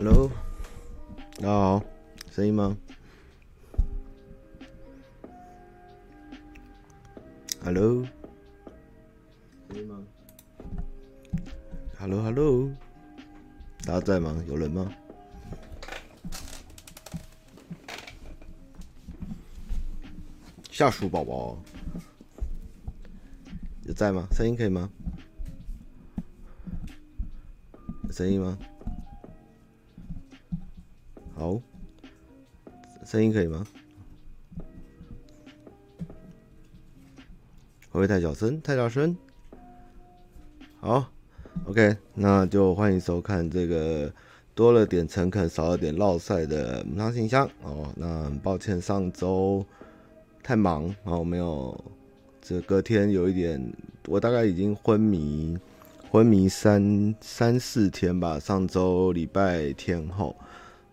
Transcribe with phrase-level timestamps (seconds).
[0.00, 0.30] Hello，
[1.40, 1.84] 大家好，
[2.30, 2.78] 声音吗
[7.64, 8.06] ？Hello，
[9.68, 10.00] 声音吗
[11.98, 12.70] ？Hello，Hello，
[13.84, 14.40] 大家在吗？
[14.46, 14.88] 有人吗？
[20.70, 21.60] 下属宝宝
[23.82, 24.28] 有在吗？
[24.30, 24.88] 声音可以吗？
[28.04, 28.56] 有声音吗？
[33.10, 33.66] 声音可以吗？
[37.88, 38.60] 会不会太小声？
[38.60, 39.16] 太大声？
[40.78, 41.10] 好
[41.64, 44.12] ，OK，那就欢迎收看这个
[44.54, 47.90] 多了点诚恳，少了点烙赛的母汤信箱哦。
[47.96, 49.64] 那很抱歉上周
[50.42, 51.82] 太忙然哦，没有
[52.42, 53.72] 这隔天有一点，
[54.06, 55.56] 我大概已经昏迷
[56.10, 58.38] 昏迷三三四天吧。
[58.38, 60.36] 上周礼拜天后。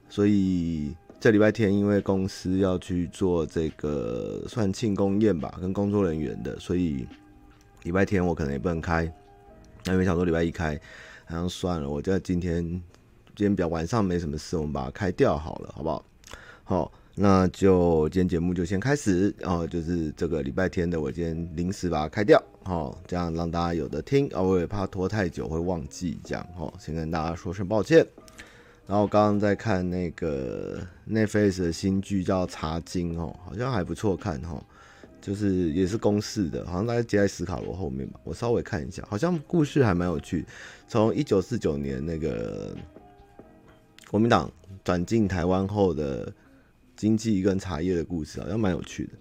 [0.08, 7.08] 所以这礼拜天，因为公司要去做这个算庆功宴吧，跟工作人员的，所以
[7.81, 9.11] 礼拜天我可能也不能开。
[9.86, 10.80] 那因为想说礼拜一开，
[11.25, 16.05] 好像算了，我觉得今天今天比较晚上没什么事，我们把它开掉好了，好不好？
[16.63, 28.05] 好，那就今天节目就先开始然哦，就是这个礼拜天的，我今天临时把它开掉，好，这样让大家有的听啊，我也怕拖太久会忘记，这样哦，先跟大家说声抱歉。
[28.88, 34.64] 然后我刚刚在看那个 Netflix 的新剧叫《茶经》哦，好像还不错看哈，
[35.19, 38.19] 就是也是公式的，好像大概接在斯卡罗后面吧。
[38.23, 40.45] 我稍微看一下，好像故事还蛮有趣。
[40.88, 42.77] 从一九四九年那个
[44.11, 44.52] 国民党
[44.83, 46.31] 转进台湾后的
[46.95, 49.14] 经济跟茶叶的故事，好像蛮有趣的。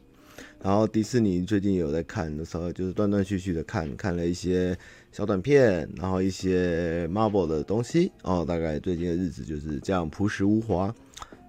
[0.64, 4.74] 然后迪士尼最近有在看的时候，就是断断续续的看，看了一些
[5.12, 8.42] 小短片，然后一些 Marvel 的东西哦。
[8.48, 10.94] 大概最近的日子就是这样朴实无华。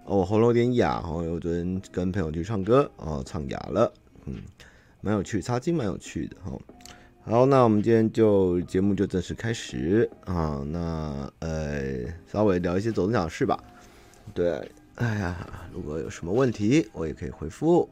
[0.04, 3.90] 哦，喉咙有点哑，然后，我昨天跟朋友去唱歌，哦，唱哑了，
[4.26, 4.36] 嗯，
[5.00, 6.60] 蛮有趣，插经蛮有趣的，哦。
[7.24, 10.62] 好，那我们今天就节目就正式开始啊。
[10.68, 13.58] 那呃，稍微聊一些走钟奖的事吧。
[14.34, 17.90] 对，哎呀，如果有什么问题，我也可以回复。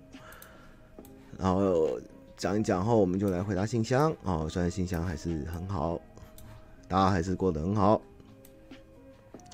[1.37, 1.99] 然后
[2.37, 4.47] 讲一讲后，我们就来回答信箱哦。
[4.49, 5.99] 虽然信箱还是很好，
[6.87, 8.01] 大家还是过得很好。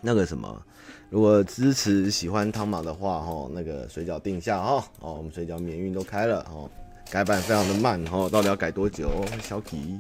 [0.02, 0.62] 那个什么，
[1.10, 4.84] 如果支持喜欢汤马的话，哦，那个水饺定下哈。
[5.00, 6.70] 哦，我们水饺免运都开了哦，
[7.12, 9.10] 改版非常的慢哦，到底要改多久？
[9.42, 10.00] 小体。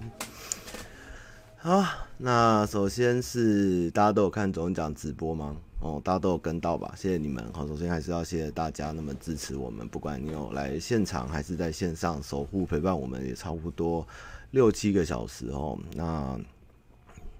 [1.57, 1.83] 好，
[2.17, 5.57] 那首先是大家都有看总奖直播吗？
[5.81, 6.93] 哦，大家都有跟到吧？
[6.97, 7.43] 谢谢你们。
[7.53, 14.05] 好，首先还是要谢谢大家那么支持我们，不管你有来现场还是在线上守护陪伴我们，也差不多
[14.51, 15.79] 六七个小时哦。
[15.93, 16.37] 那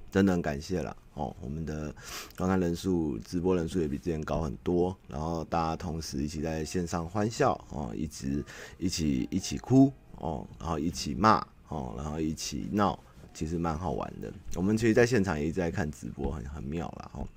[0.09, 1.35] 真的很感谢了哦。
[1.41, 1.93] 我们的
[2.37, 8.41] 观看人数、直播人数也比之前高很多，然后大家同时一起在线上欢笑哦，一直
[8.77, 12.97] 一起一起哭哦，然后一起骂哦，然后一起闹，
[13.33, 14.31] 其实蛮好玩的。
[14.55, 17.11] 我们其实在现场也一直在看直播，很很妙啦。
[17.15, 17.27] 哦。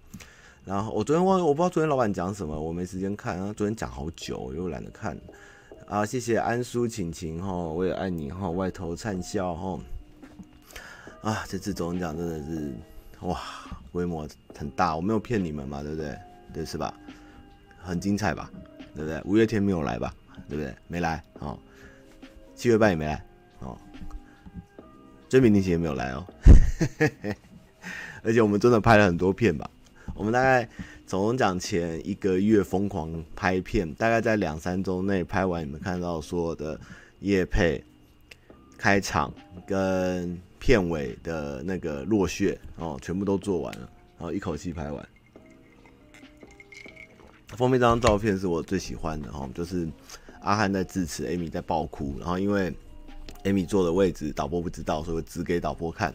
[0.65, 3.37] 然后我昨天忘，我不知道昨天老板讲什么，我没时间看。
[3.37, 5.19] 然后昨天讲好久，我又懒得看。
[5.89, 9.78] 啊，谢谢安叔晴晴哈，我也爱你哈，外头灿笑哈。
[11.23, 12.73] 啊，这次总奖真的是
[13.21, 13.41] 哇，
[13.91, 16.17] 规模很大，我没有骗你们嘛，对不对？
[16.55, 16.94] 对是吧？
[17.83, 18.50] 很精彩吧？
[18.94, 19.21] 对不对？
[19.25, 20.15] 五月天没有来吧？
[20.49, 20.73] 对不对？
[20.87, 21.59] 没来哦。
[22.55, 23.25] 七月半也没来
[23.59, 23.77] 哦。
[25.29, 26.25] 真名林奇也没有来哦。
[28.23, 29.69] 而且我们真的拍了很多片吧。
[30.15, 30.69] 我们大概
[31.06, 36.78] 走钟奖前一个月疯狂拍片，大概在两三周内拍完，你们看到所有的
[37.21, 37.83] 业配、
[38.77, 39.33] 开场
[39.67, 45.09] 跟片尾的那个落穴哦，全部都做完了，然后一口气拍完。
[47.56, 49.89] 封面这张照片是我最喜欢的哦，就是
[50.41, 52.73] 阿汉在致辞，Amy 在爆哭，然后因为
[53.44, 56.15] Amy 坐的位置导播不知道，所以我指给导播看。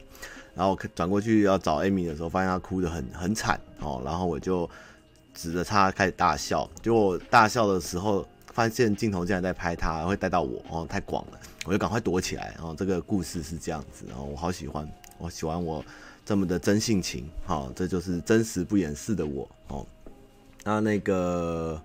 [0.57, 4.67] 然后转过去要找 Amy 的时候，发现她哭得很很惨哦，然后我就
[5.33, 6.67] 指着她开始大笑。
[6.81, 12.51] 结果大笑的时候，发现镜头竟然在拍她，会带到我哦，太广了，我就赶快躲起来。
[12.55, 14.89] 然后这个故事是这样子，然后我好喜欢，
[15.19, 15.85] 我喜欢我
[16.25, 19.85] 这么的真性情，好，这就是真实不掩饰的我哦。
[20.63, 21.79] 那那个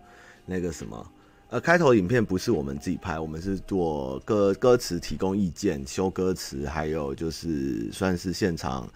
[0.47, 1.07] 那个什么。
[1.53, 8.91] 呃，开头影片不是我们自己拍，我们是做歌歌词提供意见、修歌词，还有就是算是现场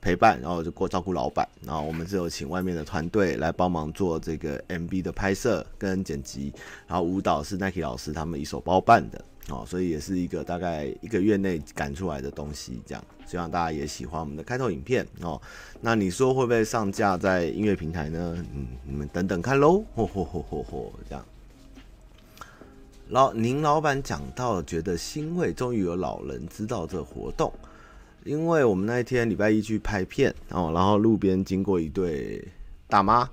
[0.00, 1.44] 陪伴，然后就过照顾老板。
[1.66, 6.52] 然后我们是有请外面的团队来帮忙做这个 MV 的拍摄跟剪辑，
[6.86, 9.24] 然后舞蹈是 Nike 老师他们一手包办的。
[9.48, 15.40] 哦，所以也是一个大概一个月内赶出来的东西，这样希望大家也喜欢我们的开头影片哦。
[15.80, 18.36] 那你说会不会上架在音乐平台呢？
[18.54, 21.24] 嗯，你们等等看喽，嚯嚯嚯嚯嚯，这样。
[23.10, 27.50] 老您老板讲到，觉得欣慰，终于有老人知道这活动，
[28.22, 32.46] 因为我们那一天礼拜一去拍片哦，然后路边经过一对
[32.86, 33.28] 大妈。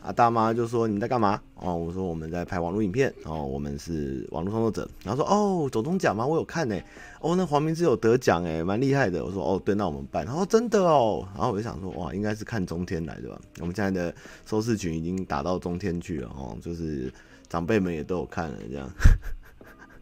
[0.00, 1.40] 啊，大妈就说，你们在干嘛？
[1.54, 4.90] 哦，我说我们在拍网络影片，哦，我们是网络创作者。
[5.04, 6.26] 然后说哦，走中奖吗？
[6.26, 6.76] 我有看呢。
[7.20, 9.24] 哦，那黄明志有得奖哎，蛮厉害的。
[9.24, 10.26] 我说哦，对，那我们办。
[10.26, 11.24] 他说真的哦。
[11.36, 13.40] 然后我就想说哇，应该是看中天来的吧？
[13.60, 14.12] 我们现在的
[14.44, 17.12] 收视群已经打到中天去了哦，就是
[17.52, 18.88] 长辈们也都有看了这样。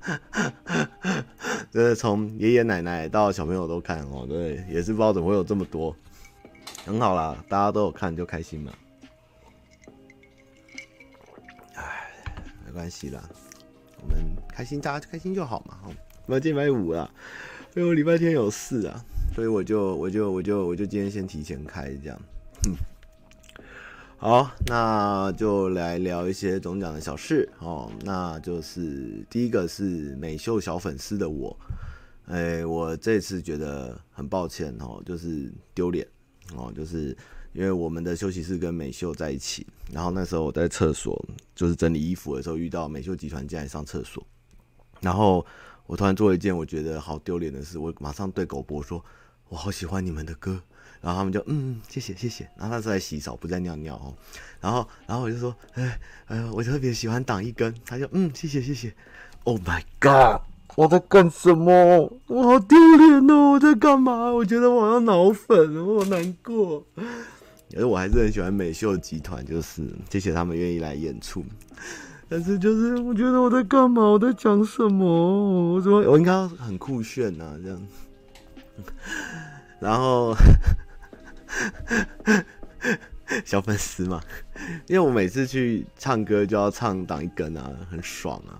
[1.72, 5.92] 就是从爷爷奶奶到小朋友都看哦，对，也是不知道怎么会有这么多，
[6.86, 8.72] 很好啦，大家都有看就开心嘛。
[11.74, 11.82] 哎
[12.64, 13.28] 没关系啦，
[14.00, 15.74] 我们开心，大家开心就好嘛。
[15.82, 15.90] 哈，
[16.26, 17.10] 我今天礼拜五啊，
[17.74, 19.04] 因为我礼拜天有事啊，
[19.34, 22.16] 所以我就我就我就我就今天先提前开这样。
[22.62, 22.76] 哼，
[24.22, 27.90] 好，那就来聊一些总奖的小事哦。
[28.04, 31.56] 那就是第一个是美秀小粉丝的我，
[32.26, 36.06] 哎，我这次觉得很抱歉哦，就是丢脸
[36.54, 37.16] 哦，就是。
[37.52, 41.20] 因为我们的休息室跟美秀在一起，然后那时候我在厕所
[41.52, 44.24] 就是整理衣服的时候，遇到美秀集团进来上厕所，
[45.00, 45.44] 然后
[45.86, 49.04] 我突然做了一件我觉得好丢脸的事，我马上对狗博说
[49.50, 50.62] ：“我好喜欢你们的歌。”
[51.00, 52.48] 然后他们就嗯，谢谢谢谢。
[52.56, 54.14] 然后他是在洗澡，不在尿尿哦。
[54.60, 58.92] 然后然后我就说：“哎哎，我特别喜欢挡一根。”他就嗯，谢谢谢谢。
[59.44, 60.42] Oh my god！
[60.76, 62.12] 我在干什么？
[62.26, 63.52] 我好丢脸哦！
[63.52, 64.30] 我在干嘛？
[64.30, 66.84] 我觉得我要脑粉，我好难过。
[67.72, 71.44] 可是我还是很喜欢美秀集团，就是谢谢他们愿意来演出。
[72.28, 74.02] 但是就是我觉得我在干嘛？
[74.02, 75.74] 我在讲什么？
[75.74, 77.86] 我说我应该很酷炫呐、啊，这样。
[79.80, 80.34] 然后
[83.44, 84.20] 小粉丝嘛，
[84.86, 88.58] 因为我每次去唱歌就要唱挡一根啊，很爽啊。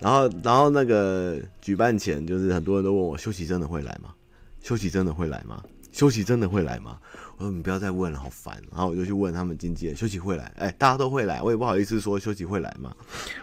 [0.00, 4.12] 然后然后那个举办前，就是很多人都问我，休息真的会来吗？
[4.60, 5.62] 休息真的会来吗？
[5.92, 6.98] 休息真的会来吗？
[7.40, 8.54] 我说你不要再问了，好烦。
[8.70, 10.52] 然后我就去问他们经纪人，休息会来？
[10.58, 12.94] 哎，大家都会来，我也不好意思说休息会来嘛。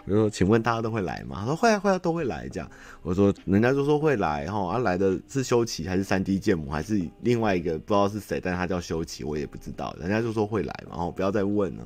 [0.04, 1.38] 我就说，请问大家都会来吗？
[1.40, 2.48] 他说会啊，会啊，都会来。
[2.48, 2.70] 这样，
[3.02, 9.92] 我说人家就说会来哈，啊来的是修齐还是三 D 建模还是另外一个不知道是谁，但他叫修齐，我也不知道。
[9.98, 11.84] 人家就说会来嘛，然后不要再问了。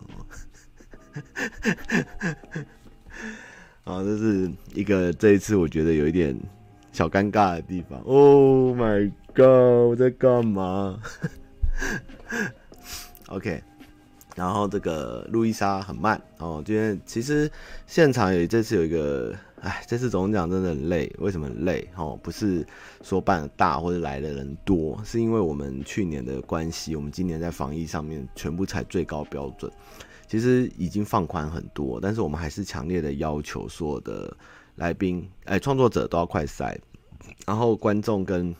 [3.85, 6.39] 啊， 这是一个这一次我觉得有一点
[6.93, 7.99] 小尴尬的地方。
[8.03, 11.01] Oh my god，我在干嘛？
[13.29, 13.63] OK，
[14.37, 16.63] 然后这个路易莎很慢哦。
[16.65, 17.51] 今天其实
[17.87, 21.11] 现场有这次有一个，哎，这次总讲真的很累。
[21.19, 21.89] 为什么很累？
[21.97, 22.67] 哦，不是
[23.03, 29.71] 说办的大或者来的人多，是因为我们去年的关系，我们今年在防疫上面全部采最高标准。
[30.29, 34.35] 其实已经放宽很多，但是我们还是强烈的要求所有的
[34.77, 36.75] 来宾，哎，创作者都要快筛，
[37.47, 38.55] 然后观众跟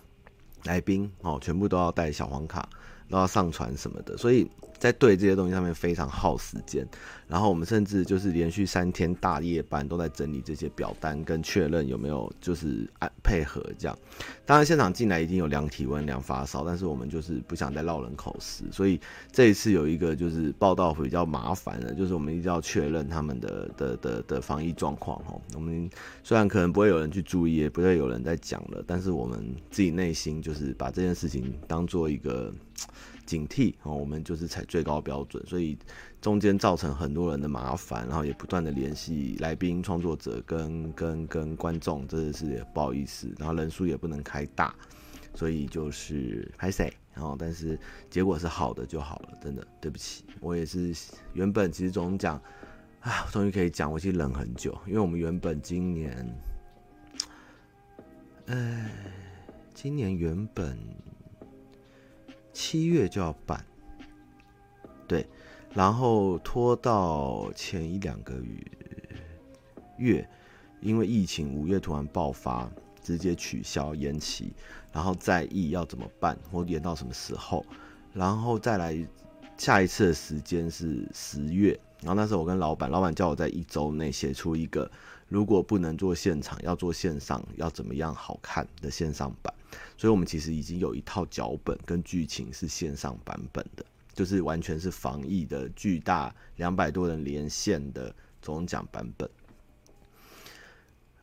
[0.65, 2.69] 来宾哦，全部都要带小黄卡。
[3.13, 4.51] 都要上传什么的，所以
[4.83, 6.85] 在对这些东西上面非常耗时间。
[7.29, 13.97] 然后我们甚至就是连续三天大夜班都在整理这些表单，跟确认有没有就是按配合这样。
[14.45, 19.01] 当然现场进来已经有量体温、量发烧，但是我们就是不想再落人口实，所以
[19.31, 25.41] 这一次有一个就是报道会比较麻烦的，就是我们一定要确认他们的的的的防疫状况哈。
[25.55, 25.89] 我们
[26.25, 32.53] 虽然可能不会有人去注意，也不会有人在讲了，但是我们自己内心就是把这件事情当做一个。
[33.27, 35.77] 警惕哦，我们就是采最高标准，所以
[36.21, 44.75] 中间造成很多人的麻烦，然后也不断的联系来宾、创作者跟跟跟观众，真的是不好意思，然后人数也不能开大，
[45.35, 47.79] 所以就是拍谁，然后但是
[48.11, 50.95] 结果是好的就好了，真的对不起，我也是
[51.33, 52.41] 原本其实总讲，
[53.01, 56.35] 啊，终于可以讲，我其实忍很久，因为我们原本今年，
[58.47, 58.91] 呃，
[59.73, 60.79] 今年原本。
[62.53, 63.65] 七月就要办，
[65.09, 65.27] 对，
[65.75, 68.35] 然后拖到前一两个
[69.97, 70.29] 月，
[70.81, 72.71] 因为疫情五月突然爆发，
[73.03, 74.53] 直接取消延期，
[74.93, 77.65] 然后再议要怎么办，或延到什么时候，
[78.13, 78.97] 然后再来
[79.57, 84.91] 下一次的时间是十月，然后那时候我跟老板，老板叫我在一周内写出一个，
[85.29, 89.55] 如果不能做现场，要做线上，要怎么样好看的线上版。
[90.03, 99.31] 所以，我们其实已经有一套脚本跟剧情是线上版本的，就是完全是防疫的巨大两百多人连线的总奖版本。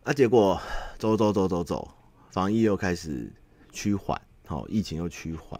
[0.01, 0.57] 那结果
[0.97, 1.91] 走走走走走，
[2.31, 3.29] 防疫又开始
[3.73, 5.59] 趋缓，好，疫情又趋缓，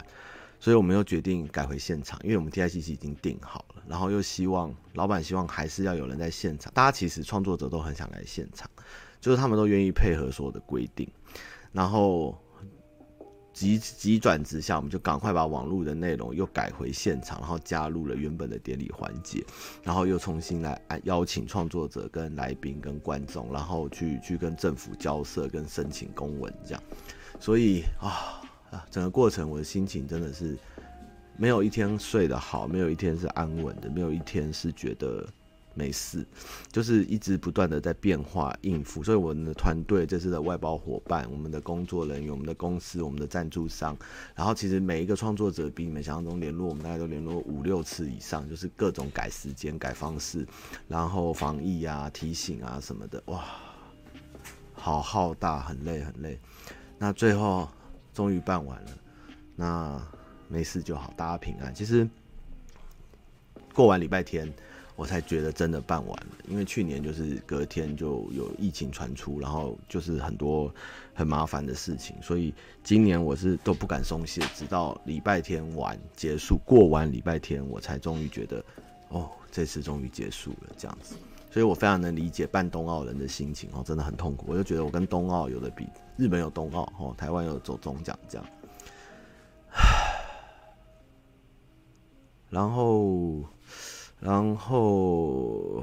[0.58, 8.66] 所以我们又决定改回现场，因为我们 TICC 已经定好了，然后又希望老板希望还是要有人在现场，大家其实创作者都很想来现场，
[9.20, 11.06] 就是他们都愿意配合所有的规定，
[11.70, 12.34] 然后。
[13.52, 19.44] 急急转直下，我们就赶快把网络的内容又改回现场，然后加入了原本的典礼环节，
[19.82, 26.82] 然后又重新来邀请创作者、跟来宾、跟观众，然后去去跟政府交涉、跟申请公文这样。
[27.38, 28.40] 所以啊
[28.70, 30.56] 啊，整个过程我的心情真的是
[31.36, 35.26] 没有一天睡得好，没有一天是安稳的，没有一天是觉得。
[35.72, 36.26] 没事，
[36.72, 43.96] 就是一直不断的在变化应付，所以我们的团队、这次的外包伙伴、我们的工作人员、我们的公司、我们的赞助商，
[44.34, 50.46] 然后其实每一个创作者比你们想象中联络，我们大概都联络五六次以上，就是各种改时间、改方式，
[50.88, 53.44] 然后防疫啊、提醒啊什么的，哇，
[54.74, 56.38] 好浩大，很累很累。
[56.98, 57.68] 那最后
[58.12, 58.90] 终于办完了，
[59.54, 60.02] 那
[60.48, 61.74] 没事就好，大家平安。
[61.74, 62.06] 其实
[63.72, 64.52] 过完礼拜天。
[65.00, 70.70] 我才觉得真的办完了，因为去年就是隔天就有疫情传出，然后就是很多
[71.14, 72.52] 很麻烦的事情，所以
[72.84, 78.62] 今年我是都不敢松懈，直到礼拜天完结束，过完礼拜天我才终于觉得，
[79.08, 81.14] 哦，这次终于结束了这样子，
[81.50, 85.86] 所以我非常能理解办冬奥人的心情哦，真的很痛苦，我就觉得我跟冬奥有的比，
[86.18, 88.46] 日本有冬奥哦，台湾有走中奖这样，
[92.50, 93.42] 然后。
[94.20, 95.82] 然后，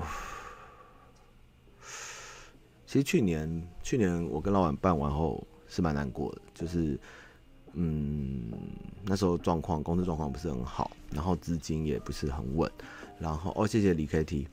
[2.86, 7.00] 其实去年去年我跟老板办完后是蛮难过的，就是
[7.74, 8.52] 嗯
[9.04, 12.72] 那时候状况公司状况不是很好，然后资金也不是很稳，
[13.18, 14.46] 然后哦谢谢李 KT，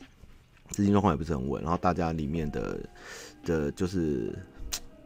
[0.70, 2.80] 资金状况也不是很稳，然后大家里面的
[3.44, 4.34] 的就是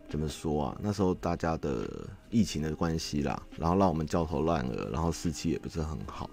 [0.09, 0.77] 怎么说啊？
[0.81, 6.31] 那时候大家的疫情的关系啦，然后让我们焦头烂额，然后士气也不是很好，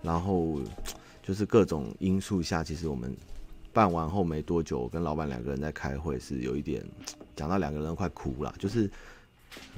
[0.00, 0.60] 然后。
[1.28, 3.14] 就是各种因素下，其实我们
[3.70, 6.82] 办完后没多久，跟老板两个人在开会，是有一点
[7.36, 8.54] 讲到两个人快哭了。
[8.58, 8.90] 就是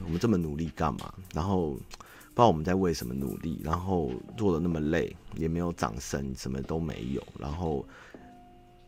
[0.05, 1.13] 我们这么努力干嘛？
[1.35, 7.85] 然后不知道我们在为什么努力，然后做的那么累，也没有掌声，什么都没有，然后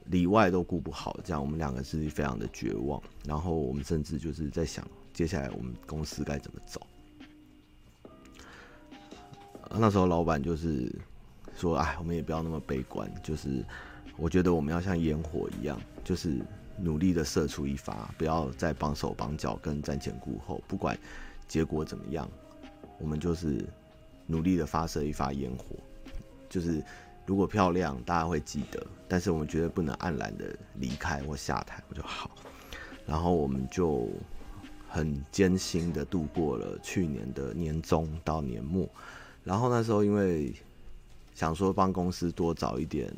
[0.05, 3.03] 里外都顾不好，这样我们两个是非常的绝望。
[3.27, 6.81] 然后我们甚至就是在想，接下来我们公司该怎么走。
[9.69, 10.95] 那时候老板就是。
[11.63, 13.09] 说哎，我们也不要那么悲观。
[13.23, 13.65] 就是
[14.17, 16.41] 我觉得我们要像烟火一样，就是
[16.77, 20.61] 努力的射出一发，不要再绑手绑脚跟瞻前顾后。
[20.67, 20.99] 不管
[21.47, 22.29] 结果怎么样，
[22.99, 23.65] 我们就是
[24.27, 25.77] 努力的发射一发烟火。
[26.49, 26.83] 就是
[27.27, 28.85] 如果漂亮，大家会记得。
[29.07, 32.29] 但是我们绝对不能黯然的离开或下台，我就好。
[33.07, 34.09] 然后我们就
[34.89, 38.89] 很艰辛的度过了去年的年中到年末。
[39.45, 40.53] 然后那时候因为。
[41.35, 43.13] 想说帮公司多找一点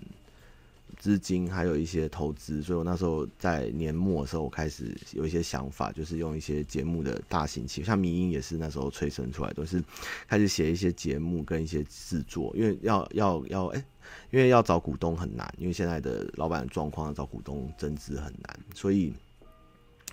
[0.96, 9.82] 资金，还有一些投资，所以我那时候在年末的时候，我开始有一些想法，就是用一些节目的大型企，像迷音也是那时候催生出来，都是
[10.28, 13.84] 开始写一些节目跟一些制作，因为要要要哎、
[14.30, 19.12] 因为要找股东很难，因为现在的老板状况找股东增资很难，所以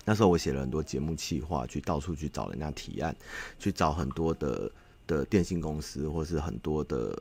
[0.04, 3.14] 那时候我写了很多节目企划，去到处去找人家提案，
[3.58, 4.70] 去找很多的
[5.06, 7.16] 的电信公司，或是很多的。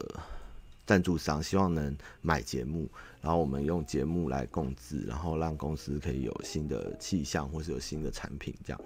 [0.92, 2.86] 赞助商希望能买节目，
[3.22, 8.54] 然后我们用节目来共资，然后让公司可以有新的气象，或是有新的产品。
[8.62, 8.82] 这样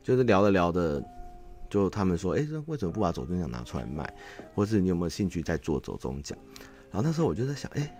[0.00, 1.02] 就是聊着聊着，
[1.68, 4.08] 就他们说：“哎，为什么不把走中奖拿出来卖？
[4.54, 6.38] 或是你有没有兴趣再做走中奖？”
[6.92, 7.92] 然后那时候我就在想：“哎，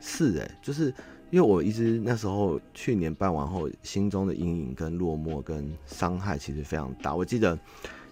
[0.00, 0.92] 是哎，就是
[1.30, 7.14] 因为我一直那时候去年办完后，心中的阴影跟落寞跟伤害其实非常大。
[7.14, 7.54] 我记得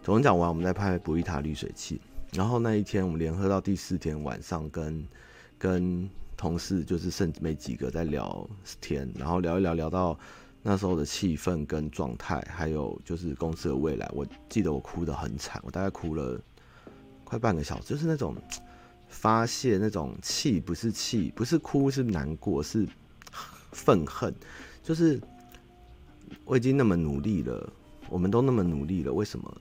[0.01, 1.97] 走钟奖完，我们在拍《布伊塔滤水器》。
[2.33, 5.07] 然后那一天，我们联合到第四天晚上跟，
[5.59, 8.49] 跟跟同事就是剩没几个在聊
[8.81, 10.19] 天，然后聊一聊，聊到
[10.63, 14.09] 那时候的气氛跟状态，还有就是公司的未来。
[14.15, 16.41] 我记得我哭得很惨，我大概哭了
[17.25, 18.35] 快半个小时，就是那种
[19.09, 22.87] 发泄那种气，不是气，不是哭，是难过，是
[23.73, 24.35] 愤恨，
[24.83, 25.21] 就是
[26.45, 27.71] 我已经那么努力了，
[28.09, 29.61] 我们都那么努力了，为什么？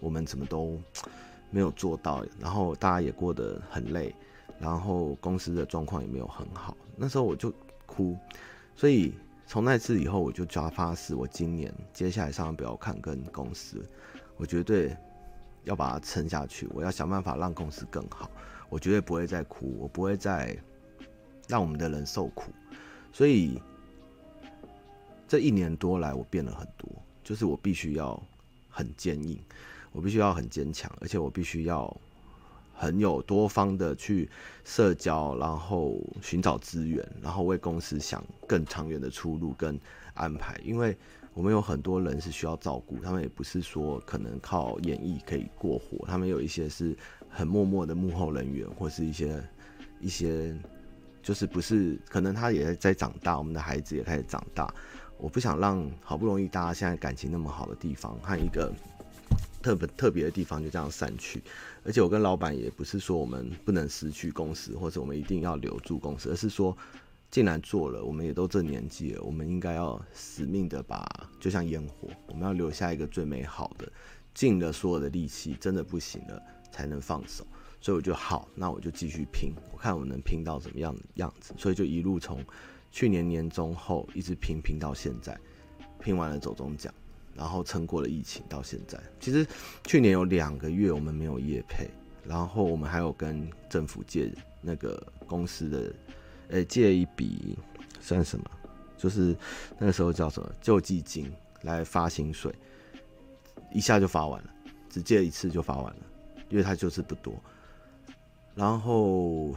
[0.00, 0.80] 我们怎么都
[1.50, 4.14] 没有做到，然后大家也过得很累，
[4.58, 6.76] 然后公司的状况也没有很好。
[6.96, 7.52] 那时候我就
[7.86, 8.16] 哭，
[8.74, 9.14] 所以
[9.46, 13.82] 从那次以后，我就抓发誓，我今年接下来上不要看跟公司，
[14.36, 14.96] 我绝对
[15.64, 16.68] 要把它撑下去。
[16.74, 18.30] 我要想办法让公司更好，
[18.68, 20.56] 我绝对不会再哭，我不会再
[21.46, 22.52] 让我们的人受苦。
[23.10, 23.60] 所以
[25.26, 26.90] 这一年多来我变了很多，
[27.24, 28.22] 就是我必须要
[28.68, 29.38] 很坚硬，
[29.98, 31.92] 我必须要很坚强，而且我必须要
[32.72, 34.30] 很有多方的去
[34.64, 39.76] 社交，然后寻找资源，然后为公司想更长远的出路跟
[40.14, 40.96] 安排，因为
[41.34, 46.96] 我们有很多人是需要照顾，他们也不是说可能靠演艺可以过活，他们有一些是
[47.28, 49.42] 很默默的幕后人员，或是一些
[50.00, 50.56] 一些。
[51.20, 54.72] 就是不是可能他也在长大，我们的孩子也开始长大。
[55.18, 58.72] 我不想让好不容易大家现在感情那么好的地方和一个
[59.68, 61.42] 特别特别的地方就这样散去。
[61.84, 66.74] 而且我跟老板也不是说我们不能失去公司，或者我们一定要留住公司，而是说
[67.30, 71.06] 既然做了，我们也都这年纪了，我们应该要死命的把，
[71.38, 73.92] 就像烟火，我们要留下一个最美好的，
[74.32, 77.46] 尽了所有的力气，真的不行了才能放手。
[77.78, 81.52] 所以我就好，那我就继续拼，我看我能拼到什么样的样子。
[81.58, 82.42] 所以就一路从
[82.90, 85.38] 去年年中后一直拼拼到现在，
[86.02, 86.92] 拼完了走中奖，
[87.38, 89.00] 然后撑过了疫情到现在。
[89.20, 89.46] 其实
[89.84, 91.88] 去年有两个月我们没有业配，
[92.24, 94.30] 然后我们还有跟政府借
[94.60, 95.94] 那个公司的，
[96.48, 97.56] 诶借一笔
[98.00, 98.44] 算什么？
[98.96, 99.36] 就是
[99.78, 102.52] 那个时候叫什么救济金来发薪水，
[103.72, 104.50] 一下就发完了，
[104.90, 106.00] 只借一次就发完了，
[106.48, 107.32] 因为它就是不多。
[108.56, 109.54] 然后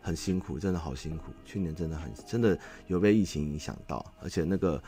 [0.00, 1.32] 很辛苦，真的好辛苦。
[1.44, 2.56] 去年真的很真的
[2.86, 4.80] 有被疫情影响到，而且那个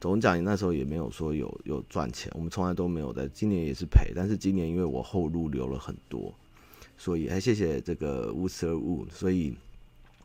[0.00, 3.28] 总讲，那时候也没有说有有赚钱，我们从来都没有的。
[3.28, 6.34] 今年也是赔，但是今年因为我后路留了很多，
[6.96, 9.06] 所以还谢谢这个无此而物。
[9.10, 9.56] 所以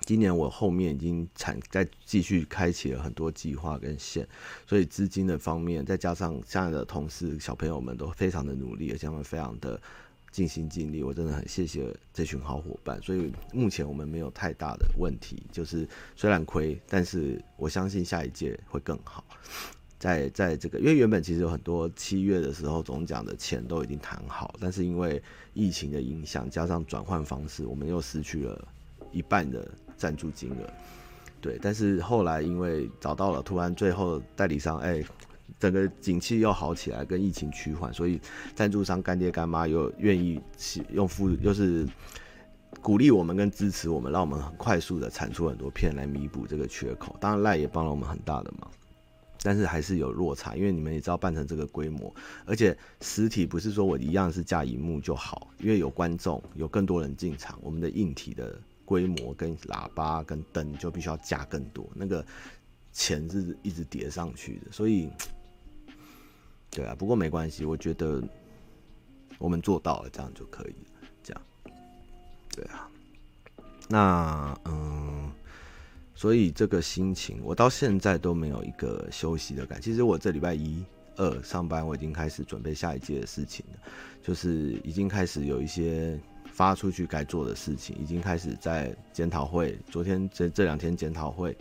[0.02, 4.28] 今年我后面已经产再继续开启了很多计划跟线，
[4.68, 9.82] 所以资金的方面，再加上现在的同事小朋友们都非常的努力，而且他们非常的。
[10.32, 15.44] 尽心尽力，我真的很谢谢这群好伙伴，所以目前我们没有太大的问题。
[15.52, 15.86] 就是
[16.16, 19.26] 虽然亏，但是我相信下一届会更好。
[20.00, 25.22] 在在这个，因为原本其实有很多七月的时候总讲的钱都已经谈好，但是因为
[25.54, 28.68] 疫情的影响，加上转换方式，我们又失去了
[29.12, 30.74] 一半的赞助金额。
[31.42, 35.04] 对，但是后来因为找到了，突然最后代理商哎。
[35.60, 38.20] 整个景气又好起来，跟疫情趋缓，所以
[38.56, 40.42] 赞助商干爹干妈又愿意
[40.92, 41.88] 用付，又是
[42.82, 47.16] 鼓励我们跟支持我们，让我们很快速的产出很多片来弥补这个缺口。
[47.20, 48.72] 当然赖也帮了我们很大的忙，
[49.44, 52.12] 但是还是有落差，因为你们也知道办成这个规模，
[52.46, 62.26] 而且实体不是说我一样是架荧幕就好，因为有观众，有更多人进场，我们的硬体的规模跟喇叭跟灯就必须要加更多，那个
[62.94, 65.10] 钱是一直叠上去的，所以。
[66.72, 68.24] 对啊，不过没关系，我觉得
[69.38, 71.10] 我们做到了，这样就可以了。
[71.22, 71.42] 这样，
[72.56, 72.90] 对啊，
[73.90, 75.30] 那嗯，
[76.16, 79.92] 所以这个心情，我到现在都没有一个休息的感觉。
[79.92, 80.82] 其实我这礼拜一、
[81.18, 83.80] 二上班，我已经开始准备下一届的事情了，
[84.24, 86.18] 就是已经开始有一些
[86.54, 89.78] 发出去该做的事情，已经开始在检讨会。
[89.90, 91.54] 昨天这这两天检讨会。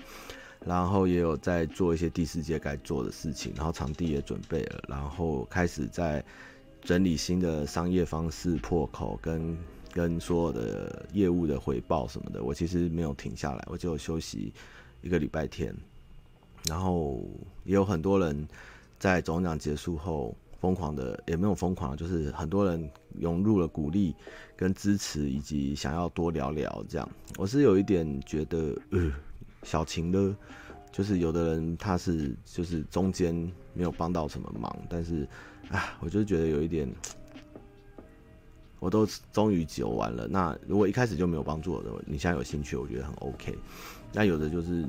[0.66, 6.22] 然后也有在做一些第四届该做的事情，然后场地也准备了，然后开始在
[6.82, 9.56] 整理新的商业方式破口跟
[9.90, 12.44] 跟所有的业务的回报什么的。
[12.44, 14.52] 我其实没有停下来，我就休息
[15.00, 15.74] 一个礼拜天。
[16.68, 17.26] 然后
[17.64, 18.46] 也有很多人
[18.98, 24.14] 在总奖结束后疯狂的，也没有疯狂，就是很多人涌入了鼓励
[24.56, 27.10] 跟支持，以及想要多聊聊这样。
[27.38, 29.10] 我是有一点觉得，呃。
[29.62, 30.34] 小情的，
[30.90, 33.34] 就是有的人他是就是中间
[33.74, 35.28] 没有帮到什么忙，但是
[35.70, 36.90] 啊，我就觉得有一点，
[38.78, 40.26] 我都终于救完了。
[40.26, 43.56] 那如果一开始就没有帮助的，你现在有兴趣，我觉得很 OK。
[44.12, 44.84] 那有的就是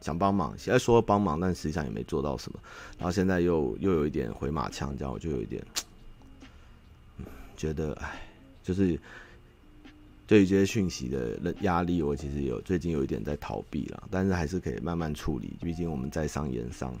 [0.00, 2.58] 想帮忙，现在说帮忙，但实际上也没做到什么。
[2.98, 5.64] 然后现在又又有一点回马枪，这样我就有一点，
[7.56, 8.22] 觉得哎，
[8.62, 9.00] 就是。
[10.26, 15.52] 对于这些讯息的压力，我其实有最近有一点在逃避了，但是还是可以慢慢处理。
[15.60, 16.94] 毕竟我们在商言商，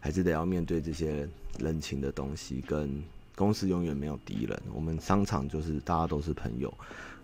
[0.00, 1.28] 还是得要面对这些
[1.60, 2.60] 人情的东西。
[2.66, 3.00] 跟
[3.36, 6.72] 公司永远没有敌人，我们商场就是大家都是朋友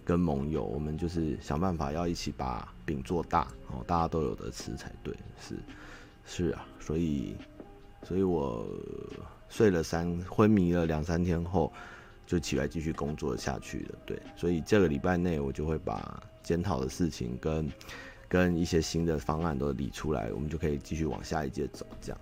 [0.05, 5.13] 跟盟友，我们就是想办法要一起把饼做大哦，大家都有得吃才对。
[5.41, 5.57] 是
[6.27, 7.35] 是啊，所以
[8.05, 8.65] 所以我
[9.49, 11.73] 睡了三昏迷了两三天后。
[12.31, 17.69] 就起来继续工作下去了，对，所以这个礼拜内我就会把检讨的事情跟
[18.29, 21.85] 跟一些新的方案都理出来，我们就可以继续往下一届走。
[22.01, 22.21] 这样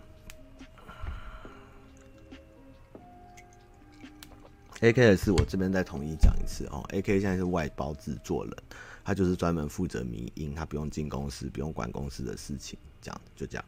[4.80, 8.56] A K 的事我这边再统一讲一次哦，AK 现在是外包制作人，
[9.04, 13.64] 他就是专门负责迷音，他不用进公司，不用管公司的事情，这样就这样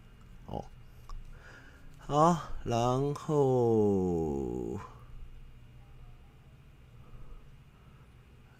[0.47, 0.65] 哦。
[1.99, 4.81] 好，然后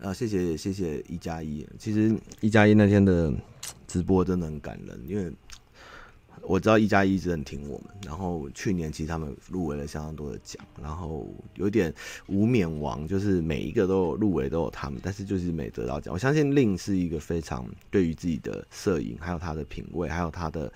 [0.03, 1.67] 啊，谢谢谢谢一加一。
[1.79, 3.33] 其实一加一那天的
[3.87, 5.33] 直播真的很感人，因为。
[6.43, 11.95] 我知道一加一一直很挺我们，然后去年其实他们入围了相当多的奖，然后有点
[12.29, 16.13] 无冕王，就是每一个都有入围都有他们，但是就是没得到奖。
[16.15, 20.73] 我相信令是一个非常对于自己的摄影，还有他的品味，还有他的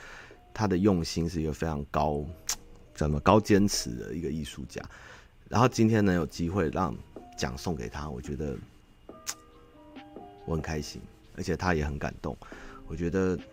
[0.52, 2.22] 他的用心，是一个非常高
[2.94, 4.82] 怎么高坚持的一个艺术家。
[5.48, 6.94] 然后今天能有机会让
[7.38, 8.54] 奖送给他，我觉得
[10.46, 11.00] 我很开心，
[11.36, 12.36] 而且他也很感动。
[12.86, 13.38] 我觉得。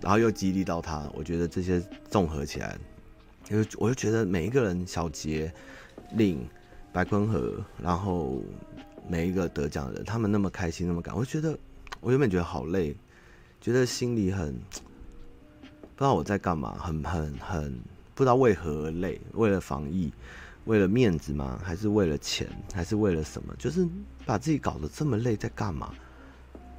[0.00, 2.76] 然后又激励到他，我觉得这些综合起来，
[3.42, 5.50] 就我就觉得每一个人，小杰、
[6.12, 6.46] 令、
[6.92, 8.42] 白坤和，然后
[9.08, 11.58] 每一个得奖的人，他们那么开心，那么感，我就觉得
[12.00, 12.94] 我原本觉得好累，
[13.62, 17.72] 觉得心里很不知道我在干嘛，很很很
[18.14, 20.12] 不知道为何而累，为了防疫，
[20.66, 21.58] 为了面子吗？
[21.64, 22.46] 还是为了钱？
[22.74, 23.54] 还是为了什么？
[23.58, 23.88] 就是
[24.24, 25.92] 把自己搞得这么累，在干嘛？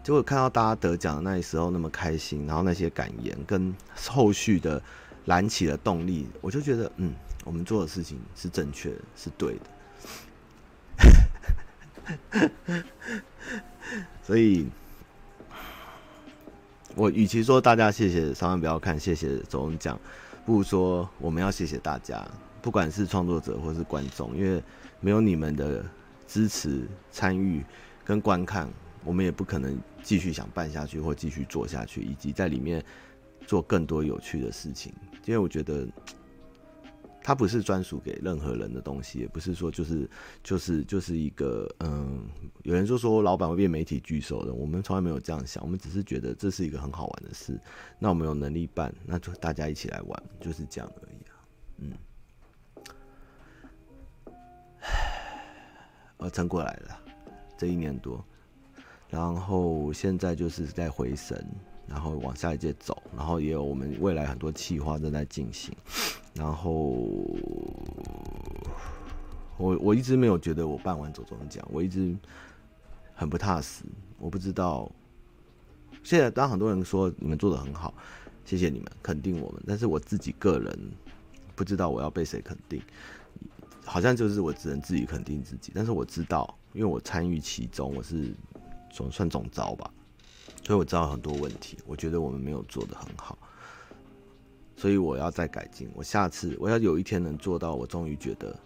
[0.04, 3.74] 结果看到大家得奖的那时候那么开心，然后那些感言跟
[4.08, 4.82] 后续的
[5.26, 9.62] 燃起了动力，我就觉得，嗯，我们做的事情是正确的，是对的。
[14.22, 14.68] 所以，
[16.94, 20.00] 我与其说大家谢谢，千万不要看谢谢总奖，
[20.46, 22.24] 不如说我们要谢谢大家，
[22.62, 24.62] 不管是创作者或是观众，因为
[25.00, 25.84] 没有你们的
[26.28, 27.64] 支持、参与
[28.04, 28.70] 跟观看。
[29.04, 32.84] 我们也不可能继续想办下去，或继续做下去，以及在里面
[33.46, 34.92] 做更多有趣的事情。
[35.26, 35.88] 因为我觉得，
[37.22, 40.10] 它不是专属给任何人的东西，也不是说就是
[40.44, 42.28] 就是就是一个嗯，
[42.64, 47.60] 有人就说老板会变媒体巨兽的，我们从来没有这样想，我们只是觉得这是一个很好玩的事。
[48.00, 51.34] 那我们有能力办，那就大家一起来玩，就是这样而已啊。
[51.78, 51.92] 嗯，
[56.18, 57.00] 我撑过来了，
[57.58, 58.24] 这一年多。
[59.10, 61.46] 然后现在就是在回神，
[61.88, 65.74] 然后往下一届走，然后也有我们未来很多计划正在进行。
[66.34, 66.72] 然后
[69.58, 72.16] 我我一直没有觉得我办完走钟奖，我一直
[73.14, 73.84] 很不踏实。
[74.18, 74.92] 我不知道
[76.04, 77.94] 现在当很多人说你们做的很好，
[78.44, 80.92] 谢谢你们肯定我们，但是我自己个人
[81.56, 82.82] 不知道我要被谁肯定，
[83.86, 85.72] 好像就是我只能自己肯定自己。
[85.74, 88.34] 但是我知道，因为我参与其中，我是。
[88.96, 89.92] 总算总招吧，
[90.64, 93.38] 所以我知道很多问题，我觉得我们没有做得很好，
[94.78, 95.90] 所以我要再改进。
[95.94, 98.58] 我下次我要有一天能做到，我终于觉得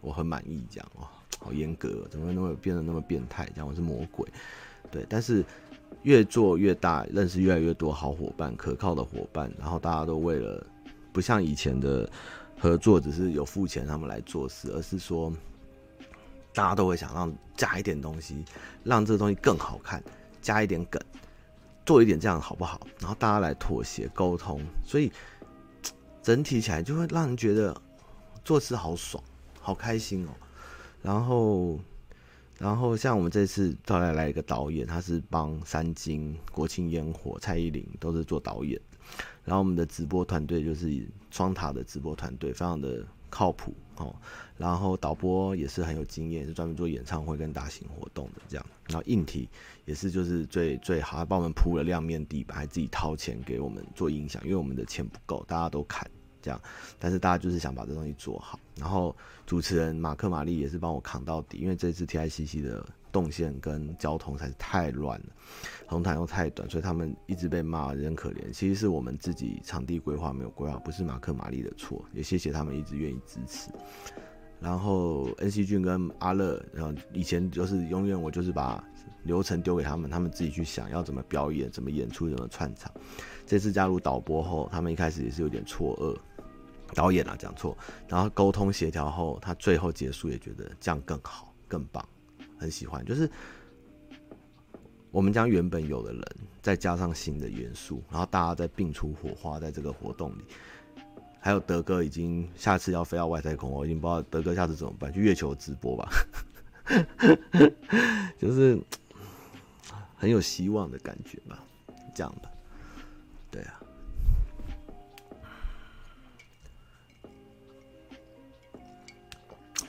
[0.00, 0.64] 我很满意。
[0.70, 1.06] 这样哦，
[1.38, 3.46] 好严格，怎么会那么变得那么变态？
[3.54, 4.26] 这样我是魔鬼，
[4.90, 5.04] 对。
[5.10, 5.44] 但是
[6.04, 10.66] 越做越大，认识越来越多好伙伴，可靠的伙伴，然后大家都为了
[11.12, 12.10] 不像以前的
[12.60, 15.32] 合作，只是有付钱他们来做事，而是说。
[16.52, 18.44] 大家都会想让加一点东西，
[18.82, 20.02] 让这个东西更好看，
[20.42, 21.00] 加一点梗，
[21.86, 22.84] 做一点这样好不好？
[22.98, 25.12] 然后大家来妥协沟通，所以
[26.20, 27.80] 整体起来就会让人觉得
[28.44, 29.22] 做事好爽，
[29.60, 30.30] 好开心哦。
[31.02, 31.78] 然后，
[32.60, 38.78] 然后像我们这次再来来一个导演，他是帮三金、国庆烟火、蔡依林都是做导演。
[39.46, 44.14] 然后我们的直播团队就是双塔的直播团队，非常的靠谱哦。
[44.58, 48.66] 然后导播也是很有经验，是专门做演唱会跟大型活动的这样。
[48.88, 49.48] 然后硬体
[49.86, 56.08] 也是就是最最好，还帮我们铺了亮面地板，还自己掏钱给我们做音响，因为我们的钱不够，大家都砍
[56.42, 56.60] 这样。
[56.98, 58.58] 但是大家就是想把这东西做好。
[58.76, 59.14] 然后
[59.46, 65.26] 主持人马克玛丽也是帮我扛到底，因为这次 TICC 的动线跟交通才是太乱了，
[65.86, 68.50] 红毯又太短，所以他们一直被骂人可怜。
[68.52, 72.02] 其实是我们自己场地规划没有规划，不是马克玛丽的错。
[72.12, 73.70] 也谢谢他们一直愿意支持。
[74.60, 78.82] 然后恩熙俊跟阿乐，然后以前就是永远我就是把
[79.22, 82.92] 流程丢给他们，他们自己去想要怎么表演、怎么演出、怎么串场。
[83.46, 86.14] 这次加入导播后，他们一开始也是有点错愕，
[86.94, 87.76] 导演啊讲错，
[88.08, 92.06] 然后沟通协调后，他最后结束也觉得这样更好、更棒，
[92.58, 93.04] 很喜欢。
[93.04, 93.30] 就是
[95.10, 96.22] 我们将原本有的人
[96.62, 100.44] 再加上新的元素，然后大家再并出火花，在这个活动里。
[101.42, 106.10] 还有德哥已经下次要飞到外太空，我已经不知道德哥下次怎么办，去月球直播吧，
[108.36, 108.78] 就是
[110.14, 111.64] 很有希望的感觉吧，
[112.14, 112.49] 这样吧，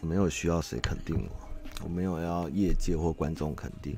[0.01, 3.97] 没有需要谁肯定我，我没有要业界或观众肯定，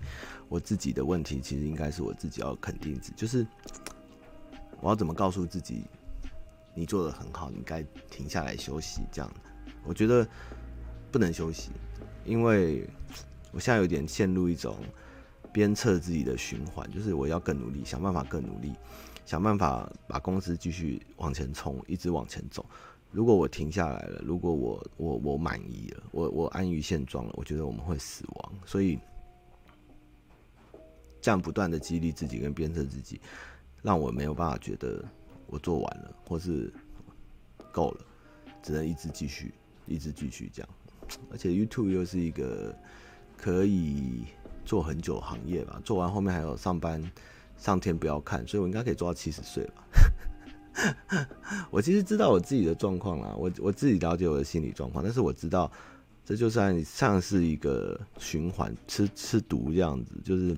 [0.49, 3.45] 我自己的问题其实应该是我自己要肯定自己，就是。
[4.81, 5.85] 我要怎么告诉自己，
[6.75, 8.99] 你做得很好，你该停下来休息？
[9.13, 9.33] 这样，
[9.85, 10.27] 我觉得
[11.09, 11.71] 不能休息，
[12.25, 12.85] 因为
[13.53, 14.75] 我现在有点陷入一种
[15.53, 18.73] 鞭策自己的循环，就是我要更努力，想办法更努力，
[19.25, 22.65] 想办法把公司继续往前冲，一直往前走。
[23.13, 28.53] 如果我停下来了，如果我我我满意了，我我安于现状了，我觉得我们会死亡。
[28.65, 28.97] 所以
[31.21, 33.21] 这样不断的激励自己跟鞭策自己，
[33.83, 35.05] 让我没有办法觉得
[35.45, 36.73] 我做完了，或是
[37.71, 38.05] 够了，
[38.63, 39.53] 只能一直继续，
[39.85, 40.69] 一直继续这样。
[41.31, 42.75] 而且 YouTube 又是一个
[43.37, 44.25] 可以
[44.65, 46.99] 做很久行业吧，做完后面还有上班，
[47.57, 49.83] 上天不要看，所以我应该可以做到七十岁吧。
[51.69, 55.71] 我其实知道我自己的状况啦，我我自己了解我的心理状况，但是我知道
[56.25, 60.57] 这就算像是一个循环，吃吃毒这样子，就是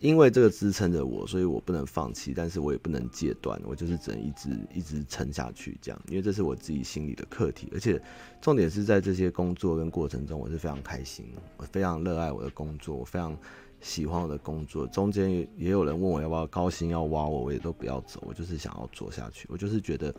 [0.00, 8.00] 因为这个支撑着我，所以我不能放弃，但是我也不能戒断，我就是只能一直一直撑下去这样，因为这是我自己心里的课题，而且
[8.40, 13.36] 重点是在这些工作跟过程中，我是非常开心，我非常热爱我的工作，我非常。
[13.82, 19.48] 喜欢我的工作，中间也也有人问我要不要高薪要挖我，我也都不要走，我就是想要做下去。
[19.50, 20.14] 我就是觉得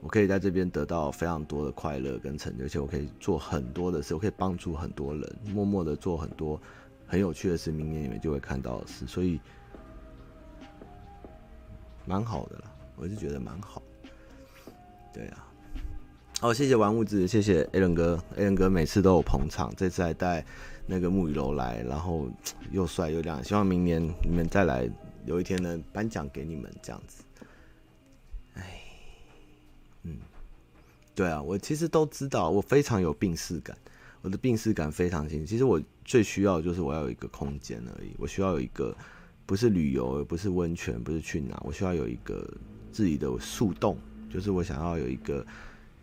[0.00, 6.58] 我可以在这边得到非常多的快乐跟成就，而且我可以做很多的事，我可以帮助很多人，默默的做很多
[7.06, 9.38] 很有趣的事，明年你们就会看到的事，所以
[12.06, 12.64] 蛮好的啦，
[12.96, 13.82] 我是觉得蛮好。
[15.12, 15.46] 对啊，
[16.40, 20.42] 好，谢谢玩物质，谢谢 Alan 哥，Alan 哥每次都有捧场，这次还带。
[20.86, 22.28] 那个沐雨楼来，然后
[22.70, 24.90] 又帅又亮，希望明年你们再来，
[25.24, 27.22] 有一天呢颁奖给你们这样子。
[28.54, 28.82] 哎，
[30.02, 30.16] 嗯，
[31.14, 33.76] 对啊，我其实都知道，我非常有病识感，
[34.20, 35.46] 我的病识感非常清。
[35.46, 38.96] 其实我最需要的就是我要有一个空间而已，我需要有一个
[39.46, 42.46] 不是旅游，不是温泉，不是去哪，我需要有一个
[42.90, 43.96] 自己的树洞，
[44.28, 45.46] 就是我想要有一个。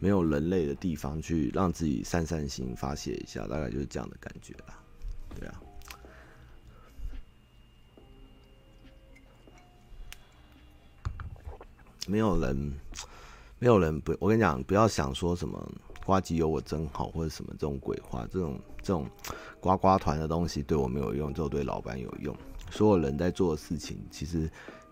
[0.02, 4.80] 没有人类的地方去让自己散散心、发泄一下，大概就是这样的感觉啦。
[5.38, 5.62] 对啊，
[12.08, 12.74] 没有人，
[13.60, 15.72] 没有人不，我跟你讲，不要想说什么
[16.06, 19.06] “呱唧有我真好”或者什么这种鬼话，这种这种
[19.60, 22.34] 呱呱团的东西对我没有用，就对老板有用。
[22.72, 24.50] 所有人在做的事情，其实。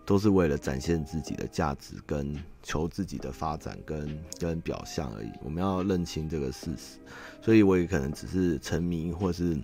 [0.08, 5.30] 都是为了展现自己的价值，跟求自己的发展跟跟表象而已。
[5.42, 6.98] 我们要认清这个事实，
[7.42, 9.54] 所以我也可能只是沉迷，或是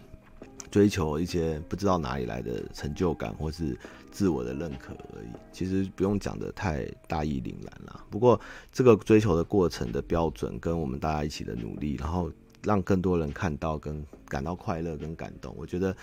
[0.71, 3.75] 追求一些不知道哪里来的成就感，或是
[4.11, 5.29] 自我的认可而已。
[5.51, 8.05] 其实不用讲得太大义凛然啦。
[8.11, 8.39] 不过
[8.71, 12.31] 这个追求的过程的标准，跟我们大家一起的努力，然后
[12.63, 15.97] 让更多人看到跟感到快乐跟感动，我觉得。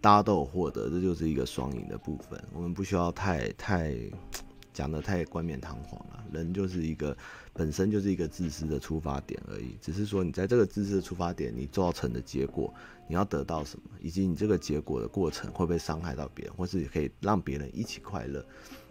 [0.00, 2.42] 大家都有获得，这就是一个双赢的部分。
[2.52, 3.94] 我们不需要太太
[4.72, 6.24] 讲得太冠冕堂皇了。
[6.32, 7.16] 人就是一个
[7.52, 12.72] 本身就是一个自私的出发点而已，只是说你在这个自私的出发点，你造成的结果，
[13.08, 18.44] 你要得到什么，以及你这个结果的过程会不会伤害到别人，或是可以让别人一起快乐。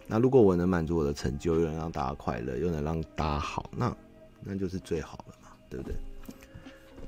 [0.07, 3.95] 那如果我能满足我的成就，又能让大家快乐，又能让大家好，那
[4.43, 5.95] 那就是最好了嘛，对不对？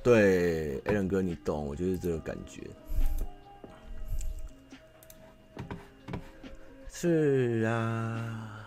[0.02, 2.62] 对，Alan 哥，你懂，我就是这个感觉。
[7.02, 8.60] 是啊，